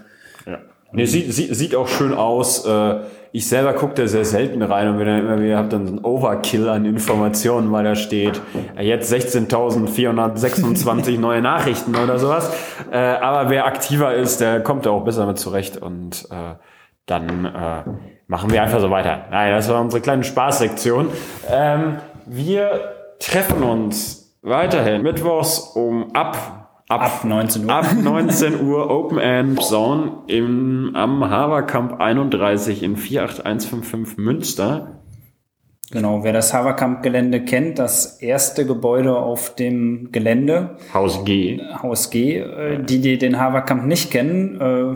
Nee, 0.93 1.05
sieht, 1.05 1.33
sieht, 1.33 1.55
sieht 1.55 1.73
auch 1.75 1.87
schön 1.87 2.13
aus. 2.13 2.65
Äh, 2.65 2.95
ich 3.31 3.47
selber 3.47 3.71
gucke 3.73 3.93
da 3.93 4.07
sehr 4.07 4.25
selten 4.25 4.61
rein 4.61 4.89
und 4.89 4.99
wenn 4.99 5.07
dann 5.07 5.19
immer 5.19 5.41
wieder 5.41 5.57
habt 5.57 5.71
dann 5.71 5.87
so 5.87 5.93
ein 5.93 6.03
Overkill 6.03 6.67
an 6.67 6.83
Informationen, 6.85 7.71
weil 7.71 7.85
da 7.85 7.95
steht, 7.95 8.41
äh, 8.77 8.85
jetzt 8.85 9.09
16.426 9.13 11.17
neue 11.17 11.41
Nachrichten 11.41 11.95
oder 11.95 12.19
sowas. 12.19 12.53
Äh, 12.91 12.97
aber 12.97 13.49
wer 13.49 13.65
aktiver 13.65 14.13
ist, 14.13 14.41
der 14.41 14.59
kommt 14.61 14.85
da 14.85 14.89
auch 14.89 15.05
besser 15.05 15.25
mit 15.25 15.39
zurecht 15.39 15.77
und 15.77 16.27
dann 17.07 17.51
machen 18.27 18.51
wir 18.51 18.61
einfach 18.63 18.79
so 18.79 18.89
weiter. 18.89 19.25
Nein, 19.31 19.51
das 19.51 19.67
war 19.67 19.81
unsere 19.81 20.01
kleine 20.01 20.23
Spaßsektion. 20.23 21.09
Ähm, 21.49 21.97
wir 22.25 22.93
treffen 23.19 23.63
uns 23.63 24.37
weiterhin 24.41 25.01
mittwochs 25.01 25.59
um 25.59 26.15
ab 26.15 26.60
Ab, 26.91 27.03
ab 27.03 27.23
19 27.23 27.63
Uhr. 27.63 27.71
Ab 27.71 27.85
19 27.95 28.67
Uhr 28.67 28.89
Open 28.89 29.17
End 29.17 29.63
Zone 29.63 30.11
im, 30.27 30.91
am 30.93 31.23
Haverkamp 31.29 32.01
31 32.01 32.83
in 32.83 32.97
48155 32.97 34.17
Münster. 34.17 35.01
Genau, 35.91 36.25
wer 36.25 36.33
das 36.33 36.53
Haverkamp-Gelände 36.53 37.45
kennt, 37.45 37.79
das 37.79 38.21
erste 38.21 38.65
Gebäude 38.65 39.15
auf 39.15 39.55
dem 39.55 40.09
Gelände. 40.11 40.77
Haus 40.93 41.23
G. 41.23 41.61
Haus 41.81 42.09
G. 42.09 42.39
Äh, 42.39 42.83
die, 42.83 42.99
die 42.99 43.17
den 43.17 43.39
Haverkamp 43.39 43.85
nicht 43.85 44.11
kennen, 44.11 44.59
äh, 44.59 44.95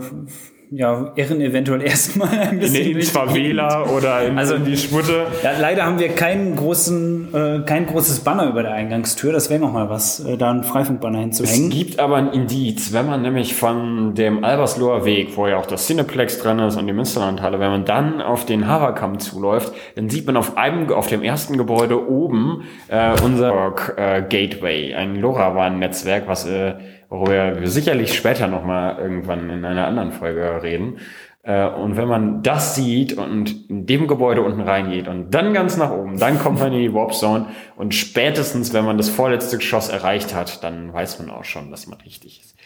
ja, 0.70 1.12
irren 1.16 1.40
eventuell 1.40 1.82
erstmal 1.82 2.28
ein 2.28 2.58
bisschen. 2.58 2.86
In, 2.90 2.96
ins 2.96 3.10
Favela 3.10 3.84
oder 3.88 4.22
in, 4.26 4.38
Also- 4.38 4.54
in 4.56 4.64
die 4.64 4.76
Schmutte. 4.76 5.26
Ja, 5.42 5.52
leider 5.60 5.84
haben 5.86 5.98
wir 5.98 6.08
keinen 6.08 6.56
großen, 6.56 7.28
äh, 7.34 7.60
kein 7.66 7.86
großes 7.86 8.20
Banner 8.20 8.48
über 8.48 8.62
der 8.62 8.72
Eingangstür. 8.72 9.32
Das 9.32 9.48
wäre 9.50 9.60
noch 9.60 9.72
mal 9.72 9.88
was, 9.90 10.24
äh, 10.24 10.36
da 10.36 10.50
einen 10.50 10.64
Freifunkbanner 10.64 11.18
Es 11.18 11.22
hinzuhängen. 11.38 11.70
gibt 11.70 11.98
aber 12.00 12.16
ein 12.16 12.32
Indiz, 12.32 12.92
wenn 12.92 13.06
man 13.06 13.22
nämlich 13.22 13.54
von 13.54 14.14
dem 14.14 14.44
Albersloher 14.44 15.04
Weg, 15.04 15.36
wo 15.36 15.46
ja 15.46 15.56
auch 15.58 15.66
das 15.66 15.86
Cineplex 15.86 16.40
dran 16.40 16.58
ist 16.58 16.76
und 16.76 16.86
die 16.86 16.92
Münsterlandhalle, 16.92 17.60
wenn 17.60 17.70
man 17.70 17.84
dann 17.84 18.20
auf 18.20 18.44
den 18.44 18.66
Haverkamm 18.66 19.18
zuläuft, 19.18 19.72
dann 19.94 20.10
sieht 20.10 20.26
man 20.26 20.36
auf 20.36 20.56
einem, 20.56 20.90
auf 20.92 21.06
dem 21.06 21.22
ersten 21.22 21.56
Gebäude 21.58 22.08
oben 22.10 22.62
äh, 22.88 23.10
unser 23.24 23.72
äh, 23.96 24.22
Gateway, 24.28 24.94
ein 24.94 25.16
LoRaWAN-Netzwerk, 25.20 26.26
was 26.26 26.46
äh, 26.46 26.74
worüber 27.08 27.60
wir 27.60 27.68
sicherlich 27.68 28.14
später 28.14 28.46
noch 28.48 28.64
mal 28.64 28.98
irgendwann 28.98 29.50
in 29.50 29.64
einer 29.64 29.86
anderen 29.86 30.12
Folge 30.12 30.62
reden. 30.62 30.98
Äh, 31.42 31.68
Und 31.68 31.96
wenn 31.96 32.08
man 32.08 32.42
das 32.42 32.74
sieht 32.74 33.12
und 33.12 33.70
in 33.70 33.86
dem 33.86 34.08
Gebäude 34.08 34.42
unten 34.42 34.60
reingeht 34.60 35.06
und 35.08 35.30
dann 35.30 35.54
ganz 35.54 35.76
nach 35.76 35.92
oben, 35.92 36.18
dann 36.18 36.38
kommt 36.38 36.58
man 36.58 36.72
in 36.72 36.80
die 36.80 36.94
Warp 36.94 37.14
Zone 37.14 37.46
und 37.76 37.94
spätestens, 37.94 38.72
wenn 38.72 38.84
man 38.84 38.96
das 38.96 39.08
vorletzte 39.08 39.58
Geschoss 39.58 39.88
erreicht 39.88 40.34
hat, 40.34 40.64
dann 40.64 40.92
weiß 40.92 41.20
man 41.20 41.30
auch 41.30 41.44
schon, 41.44 41.70
dass 41.70 41.86
man 41.86 42.00
richtig 42.00 42.40
ist. 42.40 42.56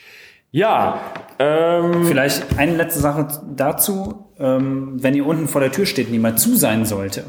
Ja, 0.53 0.99
ähm, 1.39 2.05
Vielleicht 2.05 2.59
eine 2.59 2.75
letzte 2.75 3.01
Sache 3.01 3.29
dazu. 3.55 4.33
Ähm, 4.39 4.97
wenn 5.01 5.15
ihr 5.15 5.27
unten 5.27 5.47
vor 5.47 5.61
der 5.61 5.71
Tür 5.71 5.87
steht 5.87 6.11
mal 6.21 6.37
zu 6.37 6.57
sein 6.57 6.85
sollte, 6.85 7.25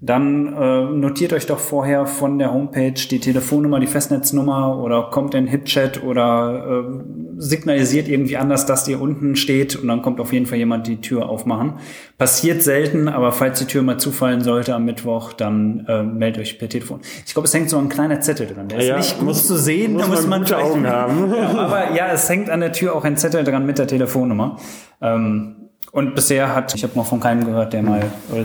dann 0.00 0.52
äh, 0.54 0.84
notiert 0.84 1.32
euch 1.32 1.46
doch 1.46 1.58
vorher 1.58 2.06
von 2.06 2.38
der 2.38 2.52
Homepage 2.52 2.92
die 2.92 3.18
Telefonnummer, 3.18 3.80
die 3.80 3.88
Festnetznummer 3.88 4.78
oder 4.80 5.10
kommt 5.10 5.34
in 5.34 5.48
HipChat 5.48 6.04
oder 6.04 6.84
äh, 6.86 7.00
signalisiert 7.38 8.06
irgendwie 8.06 8.36
anders, 8.36 8.64
dass 8.64 8.86
ihr 8.86 9.00
unten 9.00 9.34
steht 9.34 9.74
und 9.74 9.88
dann 9.88 10.02
kommt 10.02 10.20
auf 10.20 10.32
jeden 10.32 10.46
Fall 10.46 10.58
jemand 10.58 10.86
die 10.86 11.00
Tür 11.00 11.28
aufmachen. 11.28 11.74
Passiert 12.16 12.62
selten, 12.62 13.08
aber 13.08 13.32
falls 13.32 13.58
die 13.58 13.64
Tür 13.64 13.82
mal 13.82 13.98
zufallen 13.98 14.40
sollte 14.40 14.72
am 14.74 14.84
Mittwoch, 14.84 15.32
dann 15.32 15.84
äh, 15.88 16.04
meldet 16.04 16.42
euch 16.42 16.58
per 16.60 16.68
Telefon. 16.68 17.00
Ich 17.26 17.32
glaube, 17.34 17.46
es 17.48 17.54
hängt 17.54 17.68
so 17.68 17.78
ein 17.78 17.88
kleiner 17.88 18.20
Zettel 18.20 18.46
dran. 18.46 18.68
Der 18.68 18.78
ist 18.78 18.86
Ja, 18.88 18.96
nicht 18.98 19.16
gut 19.18 19.26
muss- 19.26 19.46
zu 19.48 19.56
sehen, 19.56 19.94
muss 19.94 20.02
da 20.02 20.08
muss 20.08 20.20
man 20.22 20.30
man 20.30 20.40
gute 20.42 20.58
Augen 20.58 20.86
haben. 20.86 21.34
Ja, 21.34 21.48
aber 21.58 21.94
ja, 21.96 22.12
es 22.12 22.28
hängt 22.28 22.50
an 22.50 22.60
der 22.60 22.70
Tür 22.72 22.94
auch 22.94 23.02
ein 23.04 23.16
Zettel 23.16 23.42
dran 23.42 23.66
mit 23.66 23.78
der 23.78 23.88
Telefonnummer. 23.88 24.58
Ähm, 25.02 25.56
und 25.90 26.14
bisher 26.14 26.54
hat, 26.54 26.72
ich 26.76 26.84
habe 26.84 26.92
noch 26.96 27.06
von 27.06 27.18
keinem 27.18 27.44
gehört, 27.44 27.72
der 27.72 27.82
mal 27.82 28.00
äh, 28.32 28.44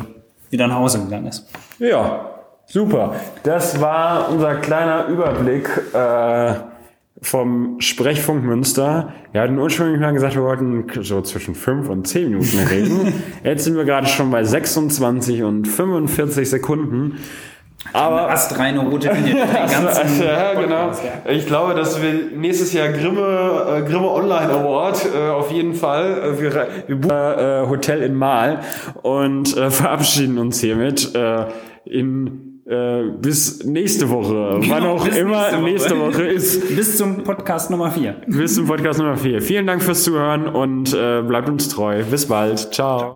wieder 0.53 0.67
nach 0.67 0.77
Hause 0.77 0.99
gegangen 0.99 1.27
ist. 1.27 1.45
Ja, 1.79 2.29
super. 2.67 3.15
Das 3.43 3.81
war 3.81 4.29
unser 4.29 4.55
kleiner 4.55 5.07
Überblick 5.07 5.69
äh, 5.93 6.53
vom 7.21 7.79
Sprechfunk 7.79 8.43
Münster. 8.43 9.13
Wir 9.31 9.41
hatten 9.41 9.57
ursprünglich 9.57 9.99
mal 9.99 10.13
gesagt, 10.13 10.35
wir 10.35 10.43
wollten 10.43 10.85
so 11.01 11.21
zwischen 11.21 11.55
5 11.55 11.89
und 11.89 12.07
10 12.07 12.29
Minuten 12.29 12.59
reden. 12.59 13.13
Jetzt 13.43 13.63
sind 13.65 13.75
wir 13.75 13.85
gerade 13.85 14.07
schon 14.07 14.29
bei 14.31 14.43
26 14.43 15.43
und 15.43 15.67
45 15.67 16.49
Sekunden. 16.49 17.17
Aber 17.91 18.29
Astreine 18.29 18.79
rote 18.79 19.11
Linie. 19.11 19.35
ganzen 19.53 20.23
ja, 20.23 20.53
genau. 20.53 20.91
Ich 21.29 21.45
glaube, 21.45 21.73
dass 21.75 22.01
wir 22.01 22.13
nächstes 22.35 22.73
Jahr 22.73 22.89
Grimme, 22.89 23.77
äh, 23.77 23.89
Grimme 23.89 24.09
Online 24.09 24.49
Award 24.49 25.05
äh, 25.13 25.29
auf 25.29 25.51
jeden 25.51 25.73
Fall. 25.73 26.35
Äh, 26.37 26.41
wir, 26.41 26.67
wir 26.87 26.95
buchen 26.95 27.11
äh, 27.11 27.67
Hotel 27.67 28.01
in 28.01 28.15
Mal 28.15 28.61
und 29.01 29.55
äh, 29.57 29.69
verabschieden 29.69 30.37
uns 30.37 30.61
hiermit 30.61 31.13
äh, 31.13 31.45
in 31.85 32.61
äh, 32.65 33.09
bis 33.19 33.65
nächste 33.65 34.09
Woche, 34.09 34.59
wann 34.69 34.83
auch 34.83 35.05
immer 35.05 35.51
nächste 35.51 35.57
Woche. 35.57 35.63
nächste 35.63 35.99
Woche 35.99 36.23
ist. 36.23 36.75
Bis 36.75 36.97
zum 36.97 37.23
Podcast 37.23 37.69
Nummer 37.69 37.91
4. 37.91 38.15
Bis 38.27 38.55
zum 38.55 38.67
Podcast 38.67 38.99
Nummer 38.99 39.17
4. 39.17 39.41
Vielen 39.41 39.67
Dank 39.67 39.83
fürs 39.83 40.03
Zuhören 40.03 40.47
und 40.47 40.93
äh, 40.93 41.21
bleibt 41.21 41.49
uns 41.49 41.67
treu. 41.67 42.03
Bis 42.09 42.25
bald. 42.25 42.73
Ciao. 42.73 43.11